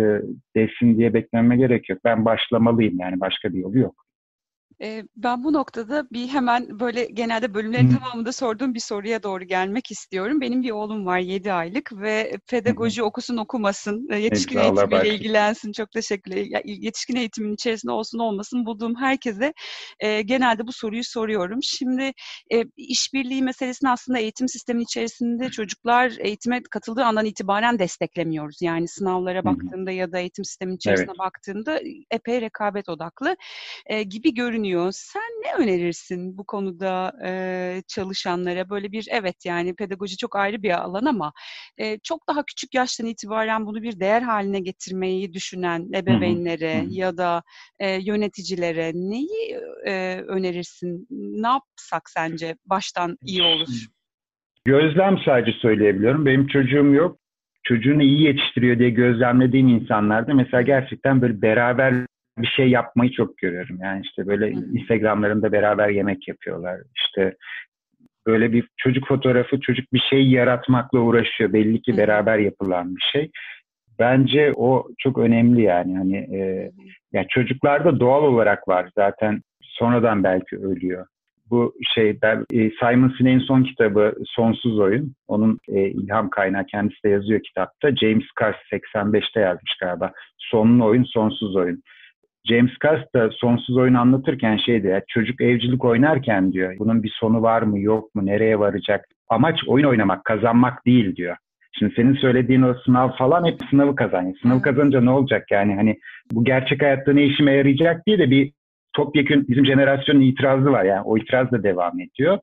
desin 0.56 0.98
diye 0.98 1.14
beklememe 1.14 1.58
gerek 1.58 1.90
yok. 1.90 2.00
Ben 2.06 2.26
başlamalıyım 2.26 3.00
yani 3.00 3.20
başka 3.20 3.54
bir 3.54 3.60
yolu 3.60 3.80
yok. 3.80 4.03
Ben 5.18 5.44
bu 5.44 5.54
noktada 5.54 6.08
bir 6.12 6.28
hemen 6.28 6.80
böyle 6.80 7.06
genelde 7.06 7.54
bölümlerin 7.54 7.92
Hı. 7.92 8.00
tamamında 8.00 8.32
sorduğum 8.32 8.74
bir 8.74 8.80
soruya 8.80 9.24
doğru 9.24 9.44
gelmek 9.44 9.92
istiyorum. 9.92 10.42
Benim 10.42 10.64
bir 10.64 10.72
oğlum 10.72 11.06
var 11.06 11.20
7 11.20 11.54
aylık 11.54 11.92
ve 11.94 12.38
pedagoji 12.48 13.02
Hı. 13.02 13.06
okusun 13.06 13.38
okumasın, 13.38 14.08
yetişkin 14.18 14.58
evet, 14.58 14.66
eğitimiyle 14.66 15.16
ilgilensin. 15.16 15.72
Çok 15.72 15.92
teşekkürler. 15.92 16.62
Yetişkin 16.66 17.16
eğitimin 17.16 17.54
içerisinde 17.54 17.92
olsun 17.92 18.20
olmasın 18.20 18.66
bulduğum 18.66 18.96
herkese 18.96 19.54
e, 20.00 20.22
genelde 20.22 20.68
bu 20.68 20.72
soruyu 20.72 21.04
soruyorum. 21.04 21.60
Şimdi 21.64 22.12
e, 22.54 22.64
işbirliği 22.78 23.44
meselesini 23.44 23.90
aslında 23.90 24.20
eğitim 24.20 24.48
sistemin 24.48 24.84
içerisinde 24.84 25.50
çocuklar 25.50 26.14
eğitime 26.20 26.64
katıldığı 26.64 27.04
andan 27.04 27.26
itibaren 27.26 27.80
desteklemiyoruz. 27.80 28.62
Yani 28.62 28.88
sınavlara 28.88 29.40
Hı. 29.40 29.46
baktığında 29.46 29.92
ya 29.92 30.12
da 30.12 30.20
eğitim 30.20 30.46
sistemin 30.46 30.76
içerisine 30.76 31.06
evet. 31.10 31.20
baktığında 31.20 31.80
epey 32.12 32.42
rekabet 32.42 32.90
odaklı 32.90 33.36
e, 33.86 34.04
gibi 34.04 34.34
görünüyor 34.34 34.63
görünüyor. 34.64 34.92
Sen 34.92 35.22
ne 35.22 35.64
önerirsin 35.64 36.38
bu 36.38 36.46
konuda 36.46 37.14
e, 37.26 37.82
çalışanlara? 37.88 38.70
Böyle 38.70 38.92
bir 38.92 39.08
evet 39.12 39.46
yani 39.46 39.76
pedagoji 39.76 40.18
çok 40.18 40.36
ayrı 40.36 40.64
bir 40.64 40.82
alan 40.84 41.06
ama 41.06 41.34
e, 41.78 42.00
çok 42.00 42.28
daha 42.28 42.44
küçük 42.46 42.74
yaştan 42.74 43.08
itibaren 43.08 43.66
bunu 43.66 43.82
bir 43.82 44.00
değer 44.00 44.22
haline 44.22 44.60
getirmeyi 44.60 45.34
düşünen 45.34 45.88
ebeveynlere 45.96 46.82
hı 46.82 46.86
hı. 46.86 46.88
ya 46.90 47.18
da 47.18 47.44
e, 47.80 47.90
yöneticilere 48.02 48.92
neyi 48.94 49.60
e, 49.86 50.22
önerirsin? 50.28 51.08
Ne 51.10 51.48
yapsak 51.48 52.10
sence 52.10 52.56
baştan 52.66 53.18
iyi 53.26 53.44
olur? 53.44 53.88
Gözlem 54.66 55.18
sadece 55.26 55.52
söyleyebiliyorum. 55.60 56.26
Benim 56.26 56.48
çocuğum 56.48 56.94
yok 56.94 57.18
çocuğunu 57.64 58.04
iyi 58.04 58.22
yetiştiriyor 58.22 58.80
diye 58.80 58.90
gözlemlediğim 58.90 59.68
insanlarda 59.68 60.34
mesela 60.34 60.62
gerçekten 60.62 61.22
böyle 61.22 61.42
beraber 61.42 61.94
bir 62.38 62.48
şey 62.48 62.70
yapmayı 62.70 63.12
çok 63.12 63.38
görüyorum. 63.38 63.78
Yani 63.82 64.02
işte 64.04 64.28
böyle 64.28 64.52
Instagramlarında 64.52 65.52
beraber 65.52 65.90
yemek 65.90 66.28
yapıyorlar. 66.28 66.82
İşte 66.96 67.36
böyle 68.28 68.54
bir 68.54 68.68
çocuk 68.78 69.08
fotoğrafı, 69.08 69.60
çocuk 69.60 69.94
bir 69.94 70.04
şey 70.10 70.28
yaratmakla 70.28 71.00
uğraşıyor. 71.00 71.54
Belli 71.54 71.82
ki 71.82 71.98
beraber 71.98 72.38
yapılan 72.38 72.96
bir 72.96 73.10
şey. 73.12 73.32
Bence 74.00 74.54
o 74.56 74.88
çok 74.98 75.18
önemli 75.18 75.62
yani. 75.62 75.98
Hani 75.98 76.18
e, 76.18 76.72
yani 77.14 77.28
çocuklarda 77.30 78.00
doğal 78.00 78.24
olarak 78.24 78.68
var 78.68 78.90
zaten. 78.98 79.42
Sonradan 79.62 80.24
belki 80.24 80.58
ölüyor. 80.58 81.06
Bu 81.50 81.74
şey 81.96 82.22
ben, 82.22 82.46
e, 82.54 82.70
Simon 82.70 83.14
Sinek'in 83.18 83.40
son 83.40 83.64
kitabı 83.64 84.16
Sonsuz 84.26 84.80
Oyun. 84.80 85.14
Onun 85.28 85.60
e, 85.68 85.90
ilham 85.90 86.30
kaynağı 86.30 86.66
kendisi 86.66 87.04
de 87.06 87.10
yazıyor 87.10 87.44
kitapta. 87.44 87.96
James 87.96 88.26
Cars 88.40 88.56
85'te 88.72 89.40
yazmış 89.40 89.78
galiba. 89.82 90.12
Sonlu 90.38 90.86
oyun, 90.86 91.04
sonsuz 91.04 91.56
oyun. 91.56 91.84
James 92.46 92.72
Cast 92.84 93.16
da 93.16 93.30
sonsuz 93.32 93.78
oyunu 93.78 94.00
anlatırken 94.00 94.58
şey 94.58 94.84
diyor, 94.84 95.02
çocuk 95.08 95.42
evcilik 95.42 95.86
oynarken 95.86 96.54
diyor, 96.54 96.76
bunun 96.80 97.04
bir 97.04 97.14
sonu 97.20 97.42
var 97.42 97.62
mı 97.62 97.80
yok 97.80 98.16
mu, 98.16 98.26
nereye 98.26 98.60
varacak? 98.60 99.06
Amaç 99.30 99.60
oyun 99.68 99.86
oynamak, 99.86 100.26
kazanmak 100.26 100.86
değil 100.86 101.16
diyor. 101.16 101.36
Şimdi 101.80 101.94
senin 101.96 102.14
söylediğin 102.14 102.62
o 102.62 102.74
sınav 102.86 103.12
falan 103.12 103.46
hep 103.46 103.60
sınavı 103.70 103.96
kazanıyor. 103.96 104.36
Sınavı 104.42 104.62
kazanınca 104.62 105.02
ne 105.02 105.10
olacak 105.10 105.52
yani 105.52 105.76
hani 105.76 106.00
bu 106.32 106.44
gerçek 106.44 106.82
hayatta 106.82 107.14
ne 107.14 107.24
işime 107.24 107.52
yarayacak 107.52 108.08
diye 108.08 108.20
de 108.20 108.30
bir 108.30 108.52
topyekun 108.94 109.48
bizim 109.48 109.66
jenerasyonun 109.66 110.22
itirazı 110.22 110.72
var 110.72 110.84
yani 110.84 111.02
o 111.02 111.18
itiraz 111.18 111.52
da 111.52 111.64
devam 111.64 112.00
ediyor. 112.00 112.40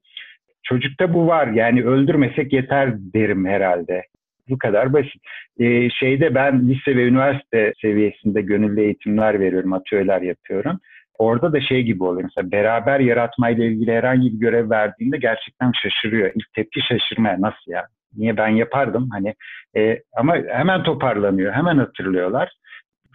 Çocukta 0.63 1.15
bu 1.15 1.27
var 1.27 1.47
yani 1.47 1.85
öldürmesek 1.85 2.53
yeter 2.53 2.95
derim 2.97 3.47
herhalde. 3.47 4.03
Bu 4.51 4.59
kadar 4.59 4.93
basit. 4.93 5.23
Ee, 5.61 5.91
şeyde 5.91 6.35
ben 6.35 6.69
lise 6.69 6.97
ve 6.97 7.07
üniversite 7.07 7.73
seviyesinde 7.83 8.43
gönüllü 8.43 8.81
eğitimler 8.81 9.41
veriyorum, 9.41 9.73
atölyeler 9.73 10.23
yapıyorum. 10.23 10.79
orada 11.19 11.53
da 11.53 11.61
şey 11.61 11.83
gibi 11.83 12.05
oluyor. 12.05 12.23
Mesela 12.23 12.53
beraber 12.53 13.01
yaratmayla 13.01 13.65
ilgili 13.65 13.93
herhangi 13.93 14.33
bir 14.33 14.39
görev 14.39 14.71
verdiğinde 14.71 15.17
gerçekten 15.19 15.73
şaşırıyor. 15.83 16.31
İlk 16.35 16.55
tepki 16.55 16.81
şaşırmaya. 16.89 17.41
Nasıl 17.41 17.73
ya? 17.73 17.87
Niye 18.17 18.37
ben 18.37 18.49
yapardım? 18.49 19.09
Hani 19.13 19.35
e, 19.77 20.03
ama 20.17 20.37
hemen 20.37 20.83
toparlanıyor. 20.83 21.53
Hemen 21.53 21.79
hatırlıyorlar. 21.79 22.53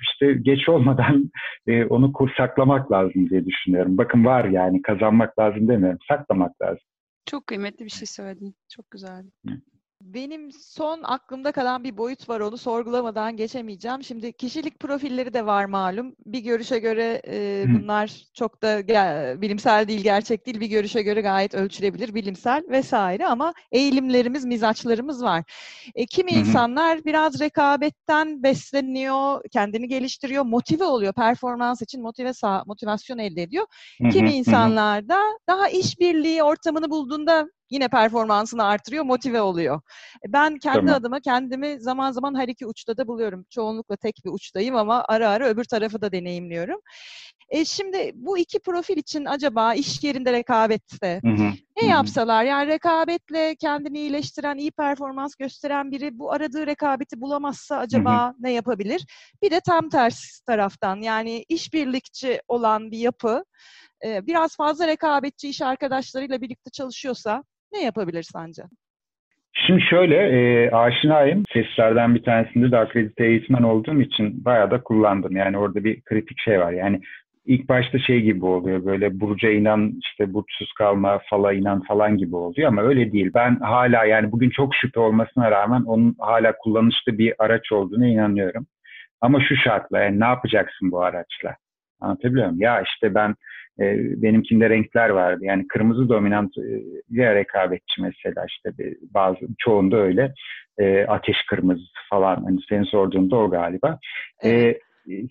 İşte 0.02 0.34
geç 0.34 0.70
olmadan 0.70 1.32
e, 1.68 1.86
onu 1.86 2.14
kur 2.14 2.30
saklamak 2.38 2.92
lazım 2.92 3.30
diye 3.30 3.46
düşünüyorum. 3.46 3.98
Bakın 3.98 4.26
var 4.26 4.46
yani 4.46 4.82
kazanmak 4.82 5.40
lazım 5.40 5.68
demiyorum. 5.68 6.00
Saklamak 6.08 6.62
lazım. 6.62 6.84
Çok 7.26 7.48
kıymetli 7.48 7.86
bir 7.86 7.90
şey 7.90 8.08
söyledin. 8.08 8.56
Çok 8.76 8.92
güzel. 8.92 9.24
Benim 10.14 10.52
son 10.52 11.00
aklımda 11.04 11.52
kalan 11.52 11.84
bir 11.84 11.98
boyut 11.98 12.30
var 12.30 12.40
onu 12.40 12.58
sorgulamadan 12.58 13.38
geçemeyeceğim. 13.38 14.04
Şimdi 14.04 14.34
kişilik 14.34 14.80
profilleri 14.80 15.34
de 15.34 15.46
var 15.46 15.66
malum. 15.66 16.16
Bir 16.26 16.40
görüşe 16.40 16.80
göre 16.80 17.22
e, 17.28 17.66
bunlar 17.68 18.24
çok 18.34 18.62
da 18.62 18.80
ge- 18.80 19.42
bilimsel 19.42 19.88
değil, 19.88 20.04
gerçek 20.04 20.46
değil. 20.46 20.60
Bir 20.60 20.68
görüşe 20.68 21.02
göre 21.02 21.22
gayet 21.22 21.56
ölçülebilir, 21.56 22.14
bilimsel 22.14 22.64
vesaire 22.70 23.28
ama 23.28 23.54
eğilimlerimiz, 23.72 24.46
mizaçlarımız 24.46 25.24
var. 25.24 25.44
E, 25.96 26.06
kimi 26.06 26.32
insanlar 26.32 27.06
biraz 27.06 27.40
rekabetten 27.40 28.44
besleniyor, 28.44 29.42
kendini 29.52 29.88
geliştiriyor, 29.88 30.44
motive 30.44 30.84
oluyor. 30.84 31.14
Performans 31.14 31.82
için 31.82 32.02
motive 32.02 32.32
motivasyon 32.66 33.18
elde 33.18 33.44
ediyor. 33.44 33.66
Kimi 34.12 34.30
hı 34.30 34.32
hı. 34.32 34.36
insanlar 34.36 35.10
da 35.10 35.20
daha 35.48 35.70
işbirliği 35.70 36.44
ortamını 36.44 36.90
bulduğunda 36.90 37.48
yine 37.70 37.88
performansını 37.88 38.64
artırıyor, 38.64 39.04
motive 39.04 39.42
oluyor. 39.42 39.82
E, 40.28 40.34
Ben 40.34 40.58
kendi 40.58 40.80
Tamam. 40.80 40.94
adıma 40.94 41.20
kendimi 41.20 41.82
zaman 41.82 42.12
zaman 42.12 42.40
her 42.40 42.48
iki 42.48 42.66
uçta 42.68 42.98
da 42.98 43.08
buluyorum. 43.08 43.46
Çoğunlukla 43.50 43.96
tek 43.96 44.16
bir 44.26 44.30
uçtayım 44.30 44.76
ama 44.76 45.06
ara 45.08 45.30
ara 45.30 45.48
öbür 45.48 45.64
tarafı 45.64 46.02
da 46.02 46.12
deneyimliyorum. 46.12 46.80
E 47.50 47.66
şimdi 47.66 48.12
bu 48.16 48.38
iki 48.38 48.60
profil 48.60 48.98
için 48.98 49.26
acaba 49.26 49.74
iş 49.74 50.04
yerinde 50.04 50.34
rekabette 50.34 51.22
Hı 51.26 51.32
hı, 51.32 51.44
hı 51.44 51.54
ne 51.82 51.84
hı. 51.84 51.88
yapsalar? 51.88 52.44
Yani 52.44 52.68
rekabetle 52.68 53.56
kendini 53.56 54.00
iyileştiren, 54.00 54.58
iyi 54.58 54.72
performans 54.72 55.36
gösteren 55.36 55.92
biri 55.92 56.20
bu 56.20 56.32
aradığı 56.32 56.68
rekabeti 56.68 57.22
bulamazsa 57.22 57.78
acaba 57.78 58.34
ne 58.40 58.52
yapabilir? 58.52 59.06
Bir 59.42 59.52
de 59.52 59.60
tam 59.60 59.90
tersi 59.90 60.46
taraftan 60.46 61.02
yani 61.02 61.46
işbirlikçi 61.50 62.42
olan 62.48 62.92
bir 62.92 62.98
yapı 62.98 63.46
e, 64.06 64.28
biraz 64.28 64.56
fazla 64.56 64.88
rekabetçi 64.88 65.50
iş 65.50 65.62
arkadaşlarıyla 65.62 66.42
birlikte 66.42 66.70
çalışıyorsa 66.70 67.44
ne 67.74 67.84
yapabilir 67.84 68.24
sence? 68.24 68.64
Şimdi 69.54 69.82
şöyle, 69.82 70.16
e, 70.16 70.72
aşinayım. 70.72 71.44
Seslerden 71.54 72.16
bir 72.16 72.24
tanesinde 72.24 72.72
de 72.72 72.78
akredite 72.78 73.26
eğitmen 73.26 73.64
olduğum 73.64 74.02
için 74.02 74.46
bayağı 74.46 74.72
da 74.72 74.84
kullandım. 74.84 75.36
Yani 75.36 75.58
orada 75.58 75.84
bir 75.84 76.02
kritik 76.02 76.40
şey 76.40 76.60
var. 76.60 76.72
Yani 76.72 77.02
ilk 77.46 77.70
başta 77.70 78.00
şey 78.00 78.22
gibi 78.22 78.46
oluyor 78.46 78.86
böyle 78.86 79.20
burca 79.20 79.50
inan 79.50 80.00
işte 80.04 80.34
burçsuz 80.34 80.74
kalma 80.78 81.20
fala 81.30 81.54
inan 81.54 81.82
falan 81.82 82.18
gibi 82.18 82.36
oluyor 82.36 82.68
ama 82.68 82.82
öyle 82.82 83.12
değil. 83.12 83.32
Ben 83.34 83.56
hala 83.56 84.06
yani 84.06 84.32
bugün 84.32 84.50
çok 84.50 84.76
şüphe 84.76 85.00
olmasına 85.00 85.52
rağmen 85.52 85.82
onun 85.82 86.16
hala 86.20 86.58
kullanışlı 86.58 87.18
bir 87.18 87.34
araç 87.40 87.72
olduğuna 87.72 88.08
inanıyorum. 88.08 88.68
Ama 89.22 89.42
şu 89.42 89.56
şartla 89.56 90.00
yani 90.00 90.20
ne 90.20 90.26
yapacaksın 90.26 90.92
bu 90.92 91.04
araçla? 91.04 91.56
Anlatabiliyor 92.02 92.48
muyum? 92.48 92.62
Ya 92.62 92.82
işte 92.82 93.16
ben 93.16 93.36
e, 93.80 93.98
benimkinde 94.22 94.70
renkler 94.70 95.10
vardı. 95.10 95.40
Yani 95.46 95.68
kırmızı 95.68 96.10
dominant 96.10 96.58
e, 96.58 96.64
ya 97.12 97.36
rekabetçi 97.36 98.02
mesela 98.02 98.46
işte 98.50 98.78
bir- 98.78 98.98
bazı 99.14 99.40
çoğunda 99.58 99.98
öyle. 99.98 100.34
E, 100.80 101.06
ateş 101.06 101.38
kırmızısı 101.50 101.94
falan. 102.10 102.44
Hani 102.44 102.60
senin 102.70 102.84
sorduğunda 102.84 103.36
o 103.36 103.50
galiba. 103.50 104.00
E, 104.44 104.50
Evet. 104.50 104.78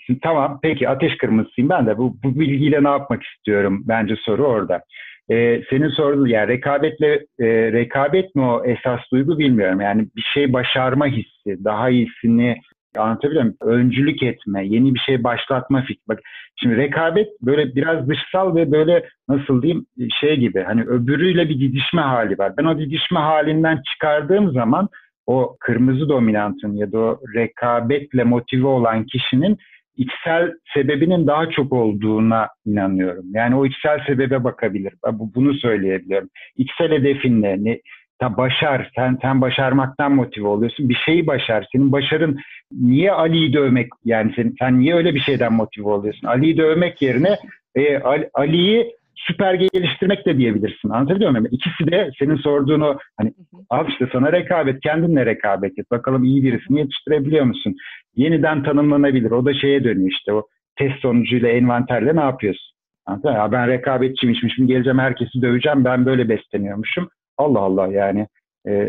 Şimdi, 0.07 0.21
tamam 0.23 0.59
peki 0.63 0.89
ateş 0.89 1.17
kırmızısıyım 1.17 1.71
ben 1.71 1.87
de 1.87 1.99
bu, 1.99 2.17
bu 2.25 2.41
bilgiyle 2.41 2.85
ne 2.85 2.89
yapmak 2.89 3.23
istiyorum 3.23 3.85
bence 3.89 4.17
soru 4.17 4.45
orada. 4.47 4.83
Ee, 5.31 5.63
senin 5.71 5.89
sorduğun 5.89 6.27
yani 6.27 6.49
rekabetle 6.49 7.13
e, 7.41 7.47
rekabet 7.73 8.35
mi 8.35 8.43
o 8.43 8.65
esas 8.65 9.01
duygu 9.13 9.39
bilmiyorum. 9.39 9.81
Yani 9.81 10.07
bir 10.17 10.23
şey 10.35 10.53
başarma 10.53 11.07
hissi, 11.07 11.65
daha 11.65 11.91
iyisini 11.91 12.57
anlatabiliyor 13.01 13.43
muyum? 13.43 13.57
Öncülük 13.61 14.23
etme, 14.23 14.67
yeni 14.67 14.95
bir 14.95 14.99
şey 14.99 15.25
başlatma 15.25 15.83
fikri. 15.83 16.03
Bak 16.09 16.21
şimdi 16.57 16.77
rekabet 16.77 17.29
böyle 17.43 17.75
biraz 17.75 18.09
dışsal 18.09 18.57
ve 18.57 18.73
böyle 18.73 19.09
nasıl 19.29 19.63
diyeyim 19.63 19.87
şey 20.21 20.37
gibi 20.37 20.63
hani 20.63 20.83
öbürüyle 20.83 21.49
bir 21.49 21.61
didişme 21.61 22.03
hali 22.03 22.39
var. 22.39 22.53
Ben 22.59 22.65
o 22.65 22.79
didişme 22.79 23.21
halinden 23.21 23.83
çıkardığım 23.93 24.53
zaman 24.53 24.89
o 25.27 25.57
kırmızı 25.61 26.09
dominantın 26.09 26.77
ya 26.77 26.93
da 26.93 26.99
o 26.99 27.21
rekabetle 27.35 28.25
motive 28.25 28.67
olan 28.67 29.05
kişinin 29.05 29.59
içsel 29.97 30.53
sebebinin 30.75 31.27
daha 31.27 31.51
çok 31.51 31.73
olduğuna 31.73 32.49
inanıyorum. 32.67 33.25
Yani 33.33 33.57
o 33.57 33.67
içsel 33.67 34.05
sebebe 34.07 34.45
bakabilir. 34.45 34.95
Bunu 35.13 35.55
söyleyebiliyorum. 35.55 36.29
İçsel 36.57 36.93
hedefin 36.93 37.43
ne? 37.43 37.81
Ta 38.19 38.37
başar. 38.37 38.91
Sen, 38.97 39.19
sen 39.23 39.41
başarmaktan 39.41 40.13
motive 40.13 40.47
oluyorsun. 40.49 40.89
Bir 40.89 40.95
şeyi 40.95 41.27
başar. 41.27 41.67
Senin 41.73 41.93
başarın 41.93 42.39
niye 42.73 43.13
Ali'yi 43.13 43.53
dövmek? 43.53 43.89
Yani 44.05 44.33
sen, 44.37 44.55
sen 44.59 44.81
niye 44.81 44.95
öyle 44.95 45.15
bir 45.15 45.21
şeyden 45.21 45.53
motive 45.53 45.89
oluyorsun? 45.89 46.27
Ali'yi 46.27 46.57
dövmek 46.57 47.03
yerine 47.03 47.37
e, 47.75 47.99
Ali- 47.99 48.31
Ali'yi 48.35 48.95
süper 49.15 49.55
geliştirmek 49.55 50.27
de 50.27 50.39
diyebilirsin. 50.39 50.89
Anlatabiliyor 50.91 51.31
muyum? 51.31 51.49
İkisi 51.51 51.87
de 51.93 52.11
senin 52.19 52.37
sorduğun 52.37 52.81
o 52.81 52.99
hani 53.17 53.33
al 53.71 53.89
işte 53.89 54.09
sana 54.13 54.33
rekabet, 54.33 54.81
kendinle 54.81 55.27
rekabet 55.27 55.79
et. 55.79 55.91
Bakalım 55.91 56.25
iyi 56.25 56.43
birisini 56.43 56.79
yetiştirebiliyor 56.79 57.45
musun? 57.45 57.77
Yeniden 58.17 58.63
tanımlanabilir. 58.63 59.31
O 59.31 59.45
da 59.47 59.55
şeye 59.55 59.85
dönüyor 59.85 60.11
işte 60.11 60.33
o 60.33 60.47
test 60.77 61.01
sonucuyla 61.01 61.49
envanterle 61.49 62.17
ne 62.17 62.21
yapıyorsun? 62.21 62.75
Anladın 63.07 63.31
mı? 63.31 63.37
Ya 63.37 63.53
ben 63.53 63.69
rekabetçiymişim, 63.69 64.51
şimdi 64.51 64.73
geleceğim 64.73 64.99
herkesi 64.99 65.43
döveceğim, 65.43 65.85
ben 65.85 66.07
böyle 66.07 66.29
besleniyormuşum. 66.29 67.09
Allah 67.39 67.61
Allah 67.61 67.87
yani. 67.87 68.27
Ee, 68.69 68.89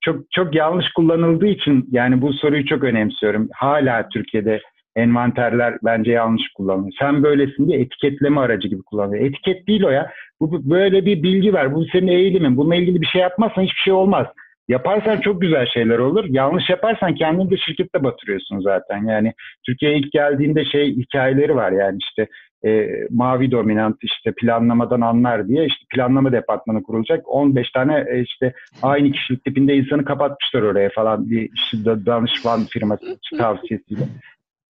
çok 0.00 0.32
çok 0.32 0.54
yanlış 0.54 0.92
kullanıldığı 0.92 1.46
için 1.46 1.88
yani 1.90 2.22
bu 2.22 2.32
soruyu 2.32 2.66
çok 2.66 2.84
önemsiyorum. 2.84 3.48
Hala 3.52 4.08
Türkiye'de 4.08 4.60
envanterler 4.96 5.74
bence 5.84 6.12
yanlış 6.12 6.42
kullanılıyor. 6.56 6.92
Sen 6.98 7.22
böylesin 7.22 7.68
diye 7.68 7.80
etiketleme 7.80 8.40
aracı 8.40 8.68
gibi 8.68 8.82
kullanılıyor. 8.82 9.24
Etiket 9.24 9.66
değil 9.66 9.82
o 9.82 9.90
ya. 9.90 10.12
Bu, 10.40 10.52
bu 10.52 10.70
böyle 10.70 11.06
bir 11.06 11.22
bilgi 11.22 11.52
var. 11.52 11.74
Bu 11.74 11.84
senin 11.92 12.06
eğilimin. 12.06 12.56
Bununla 12.56 12.74
ilgili 12.74 13.00
bir 13.00 13.06
şey 13.06 13.20
yapmazsan 13.20 13.62
hiçbir 13.62 13.80
şey 13.84 13.92
olmaz. 13.92 14.26
Yaparsan 14.68 15.20
çok 15.20 15.40
güzel 15.40 15.66
şeyler 15.66 15.98
olur. 15.98 16.24
Yanlış 16.28 16.70
yaparsan 16.70 17.14
kendini 17.14 17.50
de 17.50 17.56
şirkette 17.56 18.04
batırıyorsun 18.04 18.60
zaten. 18.60 19.06
Yani 19.06 19.32
Türkiye'ye 19.66 19.98
ilk 19.98 20.12
geldiğinde 20.12 20.64
şey 20.64 20.96
hikayeleri 20.96 21.54
var 21.54 21.72
yani 21.72 21.98
işte 22.00 22.26
e, 22.66 22.88
mavi 23.10 23.50
dominant 23.50 23.96
işte 24.02 24.32
planlamadan 24.36 25.00
anlar 25.00 25.48
diye 25.48 25.66
işte 25.66 25.84
planlama 25.94 26.32
departmanı 26.32 26.82
kurulacak. 26.82 27.28
15 27.28 27.70
tane 27.70 28.04
e, 28.10 28.20
işte 28.22 28.54
aynı 28.82 29.12
kişilik 29.12 29.44
tipinde 29.44 29.74
insanı 29.76 30.04
kapatmışlar 30.04 30.62
oraya 30.62 30.90
falan 30.90 31.30
bir 31.30 31.50
işte 31.54 31.84
danışman 32.06 32.64
firması 32.64 33.18
tavsiyesiyle. 33.38 34.04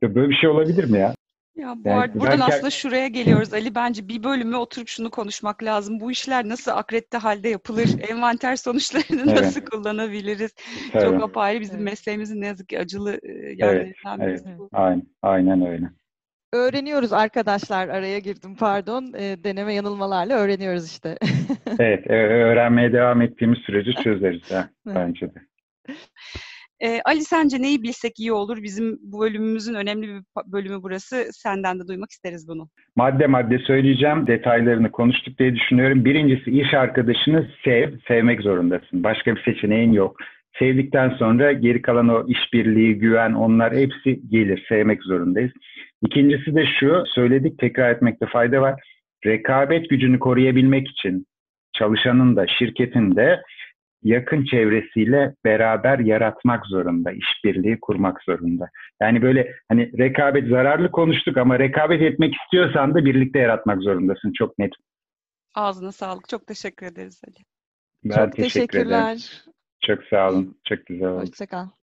Ya 0.02 0.14
böyle 0.14 0.28
bir 0.28 0.34
şey 0.34 0.50
olabilir 0.50 0.84
mi 0.90 0.98
ya? 0.98 1.14
Ya 1.56 1.74
bu 1.84 1.88
Yani 1.88 2.00
arada 2.00 2.14
buradan 2.14 2.30
belki- 2.40 2.44
aslında 2.54 2.70
şuraya 2.70 3.08
geliyoruz 3.08 3.52
Ali. 3.54 3.74
Bence 3.74 4.08
bir 4.08 4.24
bölümü 4.24 4.56
oturup 4.56 4.88
şunu 4.88 5.10
konuşmak 5.10 5.62
lazım. 5.62 6.00
Bu 6.00 6.10
işler 6.12 6.48
nasıl 6.48 6.70
akredite 6.70 7.18
halde 7.18 7.48
yapılır? 7.48 7.88
Envanter 8.10 8.56
sonuçlarını 8.56 9.32
Evet. 9.32 9.40
nasıl 9.42 9.60
kullanabiliriz? 9.60 10.54
Tabii. 10.92 11.04
Çok 11.04 11.22
apayrı 11.22 11.60
bizim 11.60 11.76
Evet. 11.76 11.84
mesleğimizin 11.90 12.40
ne 12.40 12.46
yazık 12.46 12.68
ki 12.68 12.78
acılı 12.78 13.12
e, 13.22 13.32
yanlarından 13.56 14.20
birisi 14.20 14.44
evet. 14.48 14.58
bu. 14.58 14.68
Aynen, 14.72 15.02
aynen 15.22 15.66
öyle. 15.66 15.86
Öğreniyoruz 16.52 17.12
arkadaşlar. 17.12 17.88
Araya 17.88 18.18
girdim 18.18 18.56
pardon. 18.56 19.12
E, 19.18 19.44
deneme 19.44 19.74
yanılmalarla 19.74 20.34
öğreniyoruz 20.34 20.86
işte. 20.90 21.18
Evet, 21.78 22.10
öğrenmeye 22.10 22.92
devam 22.92 23.22
ettiğimiz 23.22 23.58
sürece 23.58 23.92
çözeriz 23.92 24.42
Evet. 24.52 24.66
bence 24.86 25.26
de. 25.34 25.40
E, 26.80 27.00
Ali 27.04 27.20
sence 27.20 27.62
neyi 27.62 27.82
bilsek 27.82 28.20
iyi 28.20 28.32
olur? 28.32 28.62
Bizim 28.62 28.98
bu 29.02 29.20
bölümümüzün 29.20 29.74
önemli 29.74 30.08
bir 30.08 30.22
bölümü 30.46 30.82
burası. 30.82 31.24
Senden 31.32 31.80
de 31.80 31.88
duymak 31.88 32.10
isteriz 32.10 32.48
bunu. 32.48 32.68
Madde 32.96 33.26
madde 33.26 33.58
söyleyeceğim. 33.58 34.26
Detaylarını 34.26 34.90
konuştuk 34.92 35.38
diye 35.38 35.54
düşünüyorum. 35.54 36.04
Birincisi 36.04 36.50
iş 36.50 36.74
arkadaşını 36.74 37.48
sev, 37.64 37.98
sevmek 38.08 38.40
zorundasın. 38.40 39.04
Başka 39.04 39.36
bir 39.36 39.42
seçeneğin 39.42 39.92
yok. 39.92 40.16
Sevdikten 40.58 41.10
sonra 41.10 41.52
geri 41.52 41.82
kalan 41.82 42.08
o 42.08 42.26
işbirliği, 42.28 42.98
güven 42.98 43.32
onlar 43.32 43.74
hepsi 43.76 44.28
gelir. 44.28 44.64
Sevmek 44.68 45.02
zorundayız. 45.02 45.52
İkincisi 46.02 46.54
de 46.54 46.64
şu, 46.80 47.04
söyledik 47.06 47.58
tekrar 47.58 47.90
etmekte 47.90 48.26
fayda 48.26 48.60
var. 48.60 48.82
Rekabet 49.26 49.90
gücünü 49.90 50.18
koruyabilmek 50.18 50.88
için 50.88 51.26
çalışanın 51.72 52.36
da 52.36 52.46
şirketin 52.46 53.16
de 53.16 53.42
yakın 54.02 54.44
çevresiyle 54.44 55.34
beraber 55.44 55.98
yaratmak 55.98 56.66
zorunda, 56.66 57.12
işbirliği 57.12 57.80
kurmak 57.80 58.22
zorunda. 58.22 58.68
Yani 59.02 59.22
böyle 59.22 59.52
hani 59.68 59.98
rekabet 59.98 60.48
zararlı 60.48 60.90
konuştuk 60.90 61.36
ama 61.36 61.58
rekabet 61.58 62.02
etmek 62.02 62.34
istiyorsan 62.34 62.94
da 62.94 63.04
birlikte 63.04 63.38
yaratmak 63.38 63.82
zorundasın. 63.82 64.32
Çok 64.32 64.58
net. 64.58 64.72
Ağzına 65.54 65.92
sağlık. 65.92 66.28
Çok 66.28 66.46
teşekkür 66.46 66.86
ederiz 66.86 67.22
Ali. 67.28 67.44
Ben 68.04 68.14
Çok 68.14 68.36
teşekkür 68.36 68.78
ederim. 68.78 68.90
teşekkürler. 68.90 69.44
Çok 69.84 70.04
sağ 70.04 70.30
olun. 70.30 70.58
Çok 70.68 70.86
güzel 70.86 71.08
oldu. 71.08 71.20
Hoşçakal. 71.20 71.66